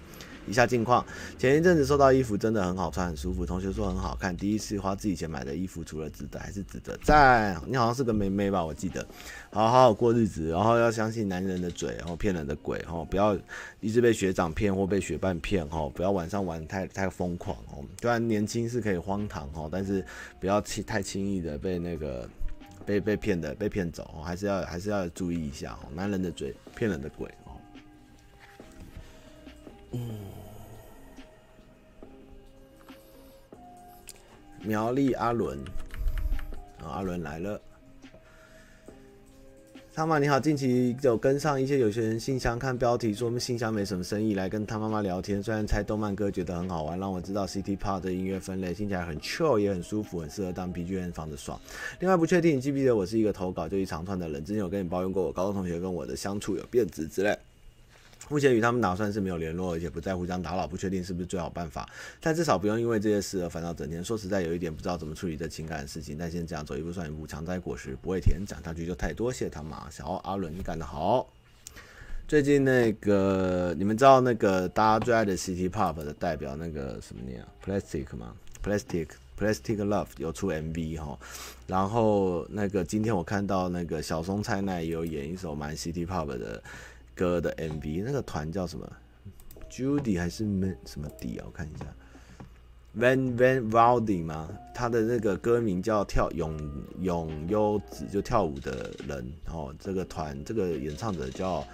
[0.47, 1.05] 一下近况：
[1.37, 3.45] 前一阵子收到衣服，真的很好穿，很舒服。
[3.45, 7.61] 同学说很好看，第一次花自己钱买的衣服，除了值得还是值得赞。
[7.67, 8.65] 你好像是个妹妹吧？
[8.65, 9.05] 我记得，
[9.51, 13.37] 好好好过日子，然后要相信男人的嘴，然后骗人的鬼，哦，不要
[13.81, 20.03] 一直被学长骗或被学伴骗，哦，不要晚上玩太太疯狂，哦，虽然年轻是可以荒唐，哦，但是
[20.39, 22.29] 不要轻太轻易的被那个
[22.85, 27.29] 被被骗的被骗走，哦，还是要还是要注意一下，哦，男人的嘴，骗人的鬼，
[29.91, 29.99] 嗯。
[34.63, 35.57] 苗栗阿伦，
[36.83, 37.61] 阿伦来了。
[39.93, 45.41] 汤马你好，近期有跟上一些有些人信箱，看标题说我们信箱没什么生意，来跟他妈妈聊天。
[45.41, 51.59] 虽然猜动漫歌觉得很好玩，让我知道 City Pop 的音乐分类听起来很 chill，也很舒服，很适合当 BGM 放着爽。
[51.99, 57.35] 另外不确定你记不记得我是一个投稿就一长串的人，之前有跟你抱怨过我高中同学跟我的相处有变质之类。
[58.29, 61.87] 目前与他们打算是没有联络，而且不再互相打扰，不确定是不是最好办法。
[62.19, 64.03] 但至少不用因为这些事而烦恼整天。
[64.03, 66.17] 说实在，有一点不知道怎么处理这情感的事情。
[66.17, 69.31] 但先这样走一步算一步，强摘果实不会甜，讲下去就太多。
[69.31, 71.29] 谢谢他妈，小阿伦，你干得好。
[72.27, 79.07] 最近那个你们知道那个大家最爱的 City Pop 的代表那个什么念啊？Plastic 吗？Plastic
[79.39, 81.17] Plastic Love 有出 MV 哈。
[81.67, 86.61] 然后那个今天我看到那个小松菜奈也有演一首蛮 City Pop 的。
[87.17, 88.87] 歌的 MV，那个团叫什么
[89.71, 90.45] ？Judy 还是
[90.85, 91.43] 什么 D 啊？
[91.47, 91.85] 我看一下
[92.95, 94.47] ，Van Van Wilder 吗？
[94.73, 96.55] 他的那个歌名叫跳永
[97.01, 99.33] 永优子，就跳舞的人。
[99.51, 101.65] 哦这个团这个演唱者叫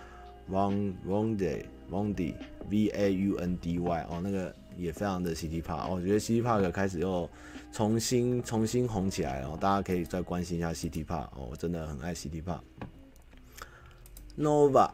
[0.50, 2.34] Van Vandy Vandy
[2.70, 5.90] V A U N D Y 哦，那个也非常的 City Pop。
[5.92, 7.30] 我觉得 City Park 开始又
[7.74, 12.62] 重新重新红起来，然后大家可以再关心一下 City Park 哦，我真的很爱 City Park。
[14.38, 14.90] Nova。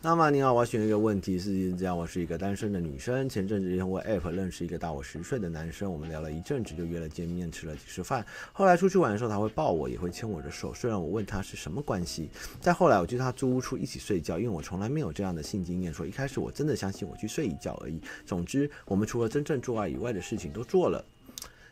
[0.00, 8.24] 那么你好，我选一个问题是这样：我是一个单身的女生，前阵子通过 App 认识一个大我十岁的男生，我们聊了一阵子，就约了见面，吃了几次饭。
[8.52, 10.72] 后来出去玩的时候，他会抱我，也会牵我的手。
[10.72, 12.30] 虽然我问他是什么关系，
[12.60, 15.92] 再后来我去他租屋处一起睡觉，因为我从来没有这样的性经验。
[15.92, 18.00] 说一开始我真的相信我去睡一觉而已。
[18.24, 21.04] 总之，我们除了真正做爱以外的事情都做了。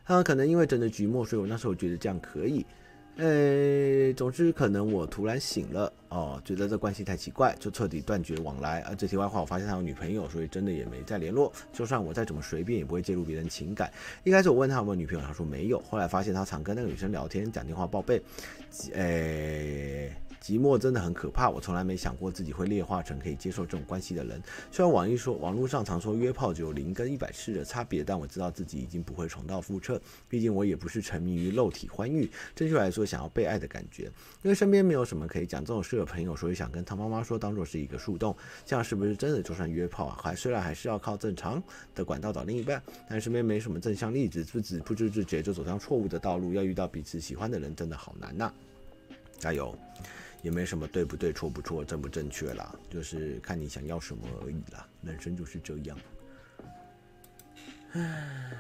[0.05, 2.67] 他可能因为整个局末，所以我那时候觉得这样可以。
[3.17, 8.81] 呃、总之可能我突然醒了哦，觉得这关系太奇怪，就彻底断绝往来。
[8.83, 11.51] 而这题外话，我发现他有女朋友，所以真的也没再联络。
[11.73, 13.91] 就算我再怎么随便，也不会介入别人情感。
[14.23, 15.79] 一开始我问他有没有女朋友，他说没有。
[15.81, 18.21] 后来发现他常跟那个女生聊天，讲电话报备，
[18.93, 20.09] 呃、
[20.47, 21.51] 寂寞真的很可怕。
[21.51, 24.41] 我从来没想过自己会劣化成可以接受这种关系的人。
[24.71, 30.01] 虽然网易说网络上常说约炮只有零跟一百次的差别，但我知道自己已经不会重蹈覆辙。
[30.29, 34.05] 毕竟我也不是沉迷于肉体欢愉，正确来说想要被爱的感觉。
[34.43, 38.37] 因为身边没有什么可以讲这种事的朋友，所以想跟他妈妈说，当做是一个树洞。
[38.65, 41.61] 这样是不是真的就算约炮啊，还虽然还是要靠正常
[41.93, 42.81] 的管道找另一半，
[43.11, 46.53] 但身边没什么正向例子，不知不知不觉就走上错误的道路。
[46.53, 48.53] 要遇到彼此喜欢的人，真的好难呐、
[49.41, 49.77] 加油！
[50.43, 54.89] 也没什么对不对、错不错、正不正确啦，就是看你想要什么而已啦。
[55.03, 55.99] 人生就是这样。
[57.93, 58.53] 唉。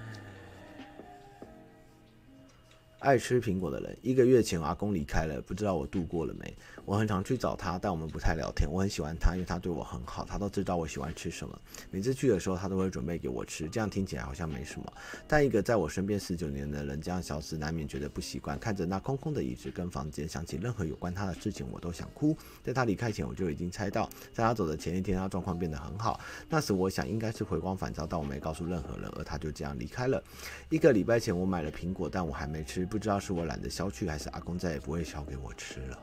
[3.00, 6.56] 爱吃苹果的人，一个月前阿公离开了，不知道我度过了没？
[6.86, 8.70] 我很常去找他，但我们不太聊天。
[8.70, 11.60] 我很喜欢他，因为他对我很好，他都知道我喜欢吃什么。
[11.90, 13.68] 每次去的时候，他都会准备给我吃。
[13.68, 14.92] 这样听起来好像没什么，
[15.26, 18.56] 但一个在我身边十九年的人这样消失，难免觉得不习惯。
[18.56, 22.36] 看着那空空的椅子跟房间，想起任何有关他的事情，我都想哭。
[22.62, 26.20] 在他离开前，我就已经猜到，在他走的前一天，他状况变得很好。
[26.48, 30.22] 那时我想应该是回光返照，但我没告诉任何人，而他就这样离开了。
[30.68, 32.86] 一个礼拜前，我买了苹果，但我还没吃。
[32.86, 35.98] 不知道是我懒得削去，还是阿公再也不会削给我吃了。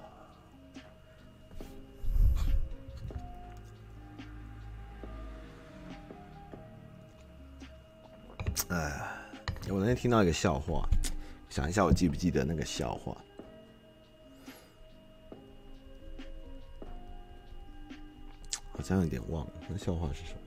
[8.70, 9.18] 哎，
[9.70, 10.88] 我那天听到一个笑话，
[11.50, 13.16] 想一下，我记不记得那个笑话？
[18.72, 20.40] 好像有点忘了，那笑话是什么？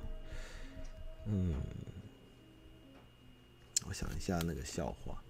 [1.26, 1.54] 嗯，
[3.88, 5.22] 我想一下那个笑话。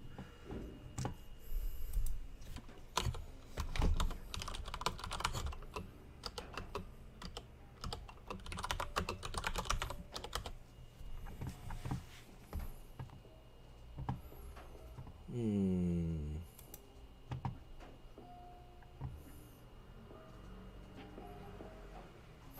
[15.39, 16.35] 嗯，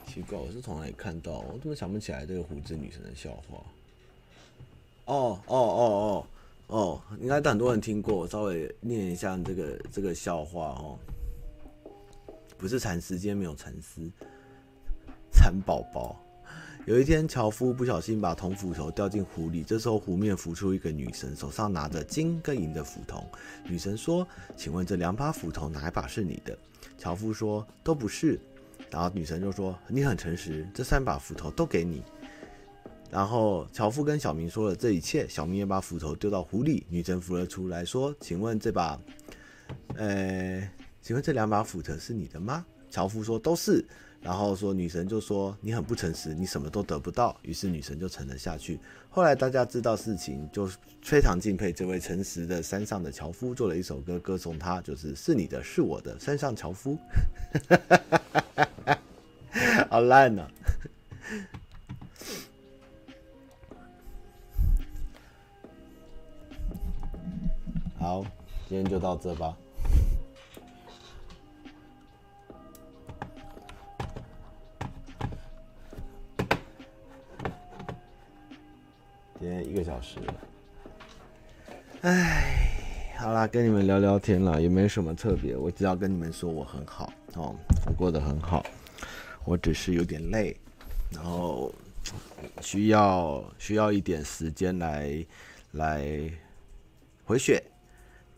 [0.05, 1.39] 奇怪我是从哪里看到？
[1.39, 3.57] 我怎么想不起来这个胡子女神的笑话？
[5.05, 6.27] 哦哦哦哦
[6.67, 8.15] 哦，应该很多人听过。
[8.15, 10.99] 我稍微念一下这个这个笑话哦。
[12.59, 14.07] 不是蚕丝，今天没有蚕丝。
[15.31, 16.15] 蚕宝宝。
[16.87, 23.25] 有一天，樵夫不小心把铜斧头掉进湖里，这时候湖面浮出一个女神，手上拿着金跟银的斧头。
[23.65, 24.25] 女神说
[24.55, 26.57] ：“请问这两把斧头哪一把是你的？”
[26.97, 28.39] 樵夫说：“都不是。”
[28.89, 32.01] 然后女神就说：“你很诚实，这三把斧头都给你。”
[33.11, 36.85] 然后樵夫跟小明说了这一切，小明也把斧头丢到湖里。
[36.89, 38.97] 女神浮了出来说：“请问这把，
[39.97, 40.65] 呃，
[41.01, 43.85] 请问这两把斧头是你的吗？”樵夫说：“都是。”
[44.21, 48.77] 然后说女神就说：“你很不诚实，你什么都得不到。”于是女神就沉了下去。
[49.09, 50.69] 后来大家知道事情，就
[51.01, 56.97] 非常敬佩这位诚实的山上的樵夫，做了一首歌歌颂他，就是“是你的，是我的山上樵夫。”
[59.89, 60.45] 好烂呢、
[67.97, 68.23] 好，
[68.67, 69.57] 今天就到这吧。
[79.39, 80.33] 今天一个小时了。
[82.01, 88.65] 哎，好啦，跟你们聊聊天了，也没什么特别，我只要跟你们说我很好哦，我过得很好。
[89.45, 90.57] 我只是有点累，
[91.11, 91.73] 然后
[92.61, 95.25] 需要需要一点时间来
[95.71, 96.29] 来
[97.23, 97.63] 回血，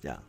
[0.01, 0.23] 这样，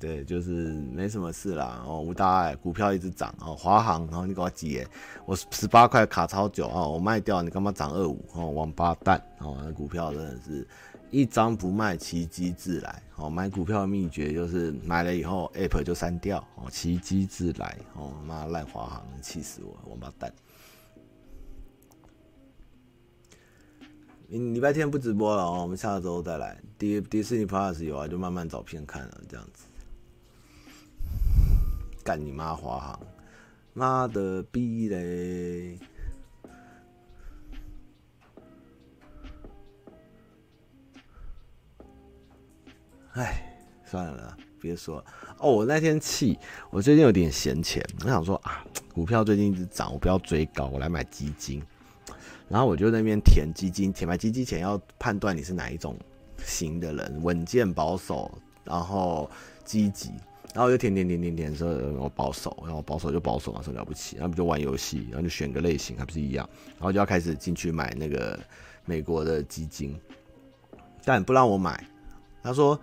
[0.00, 1.82] 对，就是没什么事啦。
[1.86, 4.86] 哦，无大碍，股票一直涨哦，华航，然后你给我接，
[5.26, 8.24] 我十八块卡超久啊，我卖掉，你干嘛涨二五？
[8.34, 10.66] 哦，王八蛋哦，那股票真的是。
[11.10, 13.02] 一张不卖，奇迹自来。
[13.16, 16.42] 哦，买股票的秘诀就是买了以后，App 就删掉。
[16.54, 17.76] 哦，奇迹自来。
[17.92, 20.32] 哦，妈烂华航，气死我，王八蛋。
[24.28, 26.58] 礼拜天不直播了哦，我们下周再来。
[26.78, 29.66] 迪迪士尼 Plus 有啊，就慢慢找片看了，这样子。
[32.04, 33.00] 干你妈华航，
[33.74, 35.78] 妈的逼嘞！
[43.12, 45.04] 哎，算了，别说了
[45.38, 45.52] 哦。
[45.52, 46.38] 我那天气，
[46.70, 51.62] 我最近有点闲钱，我想说啊，股票最近一直涨，我不要追高，我来买基金。
[52.48, 55.96] 然后我就那边填基金，填买基金前要判断你是哪一种
[56.44, 58.30] 型的人，稳健保守，
[58.64, 59.30] 然后
[59.64, 60.10] 积极。
[60.54, 66.48] 然后就填填填填填说我保守，然后保守就保守嘛，说了不起，然后就玩游戏，然后就选个类型，还不是一样。
[66.72, 68.38] 然后就要开始进去买那个
[68.84, 69.98] 美国的基金，
[71.04, 71.86] 但不让我买，
[72.42, 72.78] 他说。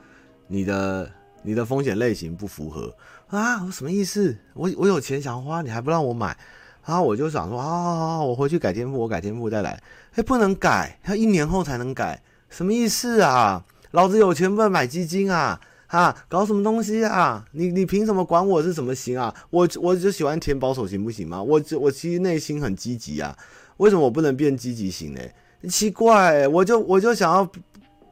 [0.51, 1.07] 你的
[1.43, 2.91] 你的风险类型不符合
[3.27, 3.63] 啊？
[3.63, 4.35] 我什么意思？
[4.55, 6.35] 我我有钱想花，你还不让我买？
[6.83, 9.79] 然后我就想说啊，我回去改天赋，我改天赋再来。
[10.15, 13.63] 哎，不能改，要一年后才能改，什么意思啊？
[13.91, 15.61] 老子有钱不能买基金啊？
[15.89, 17.43] 啊，搞什么东西啊？
[17.51, 19.33] 你你凭什么管我是什么型啊？
[19.49, 21.41] 我我就喜欢填保守型不行吗？
[21.41, 23.35] 我我其实内心很积极啊，
[23.77, 25.21] 为什么我不能变积极型呢？
[25.67, 27.49] 奇怪，我就我就想要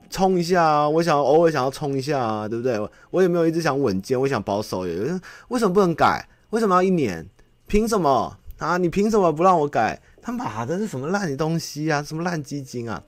[0.10, 2.80] 冲一下啊，我想偶尔想要冲一下啊，对不对？
[3.12, 4.96] 我也没有一直想稳健，我想保守，也
[5.50, 6.28] 为什么不能改？
[6.50, 7.26] 为什么要一年？
[7.68, 8.78] 凭什么啊？
[8.78, 10.02] 你凭什么不让我改？
[10.20, 12.02] 他妈的，是什么烂东西啊？
[12.02, 13.04] 什么烂基金啊？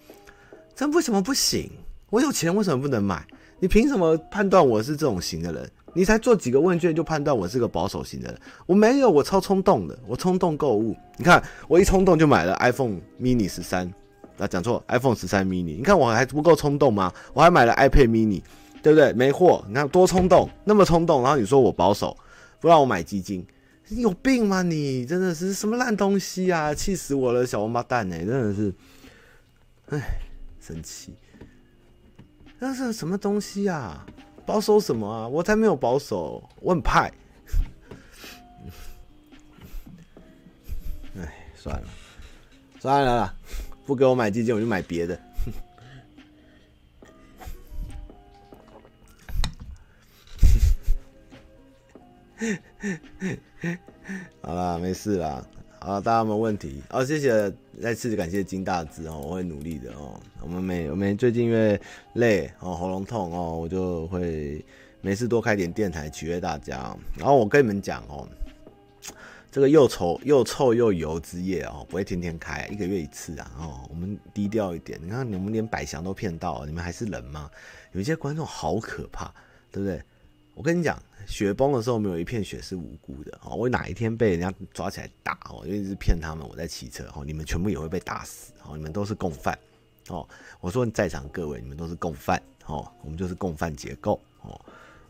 [0.76, 1.72] 这为什么不行？
[2.12, 3.26] 我有钱为什么不能买？
[3.60, 5.70] 你凭什么判断我是这种型的人？
[5.94, 8.40] 你才做几个问卷就判断我是个保守型的人？
[8.66, 10.96] 我没有，我超冲动的，我冲动购物。
[11.18, 13.92] 你看，我一冲动就买了 iPhone mini 十三，
[14.38, 15.76] 啊，讲错，iPhone 十三 mini。
[15.76, 17.12] 你看我还不够冲动吗？
[17.34, 18.42] 我还买了 iPad mini，
[18.84, 19.12] 对不对？
[19.14, 22.16] 没货，你看多冲动，那么冲动，然后你说我保守，
[22.60, 23.46] 不让我买基金，
[23.88, 24.62] 你有病吗？
[24.62, 26.74] 你真的是什么烂东西啊！
[26.74, 28.74] 气死我了，小王八蛋哎，真的是，
[29.90, 30.20] 哎，
[30.62, 31.16] 生气。
[32.60, 34.06] 那是什么东西啊？
[34.46, 35.28] 保守什么啊？
[35.28, 37.12] 我才没有保守，我很派。
[41.18, 41.88] 哎，算了，
[42.80, 43.34] 算了，
[43.86, 45.18] 不给我买基金，我就买别的。
[54.42, 55.46] 好啦，没事啦。
[55.82, 56.84] 好，大家没有问题？
[56.90, 57.52] 哦，谢谢，
[57.82, 60.20] 再次感谢金大志哦，我会努力的哦。
[60.42, 61.80] 我们每我们最近因为
[62.14, 64.64] 累哦，喉咙痛哦，我就会
[65.00, 66.94] 没事多开点电台取悦大家。
[67.16, 68.28] 然后我跟你们讲哦，
[69.50, 73.80] 这个又臭又臭又油之夜哦，不会天天开，一个月一次啊哦。
[73.90, 77.50] 我们低调一点，你看你们连百祥都骗到，你们还是人吗？
[77.94, 79.34] 有一些观众好可怕，
[79.72, 80.04] 对不对？
[80.54, 81.02] 我跟你讲。
[81.28, 83.56] 雪崩的时候，没有一片雪是无辜的哦。
[83.56, 88.76] 我哪一天被人家抓起来打哦，因为是骗他们，我在骑车哦，你们全部也会被打死哦。
[88.76, 89.56] 你们都是共犯
[90.08, 90.28] 哦。
[90.60, 92.92] 我说在场各位，你们都是共犯哦。
[93.04, 94.62] 我们就是共犯结构哦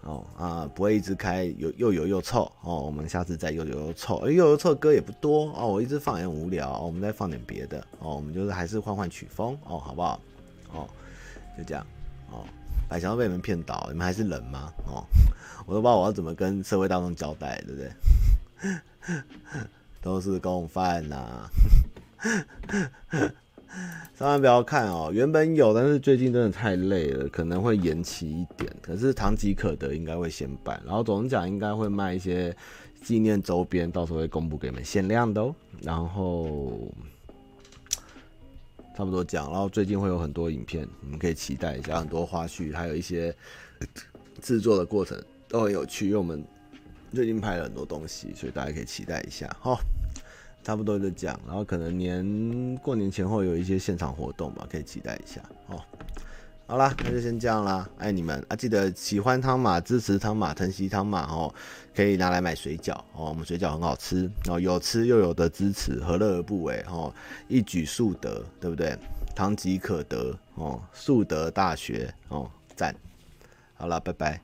[0.02, 2.82] 哦啊，不会一直开又又油又臭哦。
[2.82, 5.68] 我们下次再又油又臭，又油臭歌也不多哦。
[5.68, 8.16] 我一直放也很无聊，我们再放点别的哦。
[8.16, 10.20] 我们就是还是换换曲风哦，好不好？
[10.74, 10.90] 哦，
[11.58, 11.88] 就这样
[12.30, 12.44] 哦。
[12.90, 14.74] 百祥被你们骗倒，你们还是人吗？
[14.88, 15.06] 哦。
[15.66, 19.22] 我都不知道我要怎么跟社会大众交代，对不对？
[20.02, 21.50] 都是共犯呐、啊！
[24.18, 28.74] 千万不要看哦，原本有，但是最近真的太累了，可能会延期一点。
[28.82, 32.56] 可是唐吉可德应该会先办，然后总奖应该会卖一些
[33.04, 35.54] 纪念周边，到时候会公布给你们限量的哦。
[35.84, 36.92] 然后
[39.00, 43.34] 差不多讲，然后最近会有很多影片，你们可以期待一下，很多花絮，还有一些
[44.42, 45.18] 制作的过程。
[45.48, 46.44] 都很有趣，因为我们
[47.14, 49.80] 最近拍了很多东西，所以大家可以期待一下哈。
[50.66, 55.82] 差不多就讲，然后可能年过年前后有一些现场活动吧，可以期待一下哦。
[56.70, 58.56] 好啦，那就先这样啦，爱你们啊！
[58.56, 61.52] 记得喜欢汤马，支持汤马，疼惜汤马哦，
[61.96, 67.12] 可以拿来买水饺哦，我们水饺很好吃哦，有吃又有得支持，何乐而不为哦？
[67.48, 68.96] 一举数得，对不对？
[69.36, 72.96] 堂吉可得哦，数得大学哦，赞。
[73.74, 74.40] 好了，拜拜。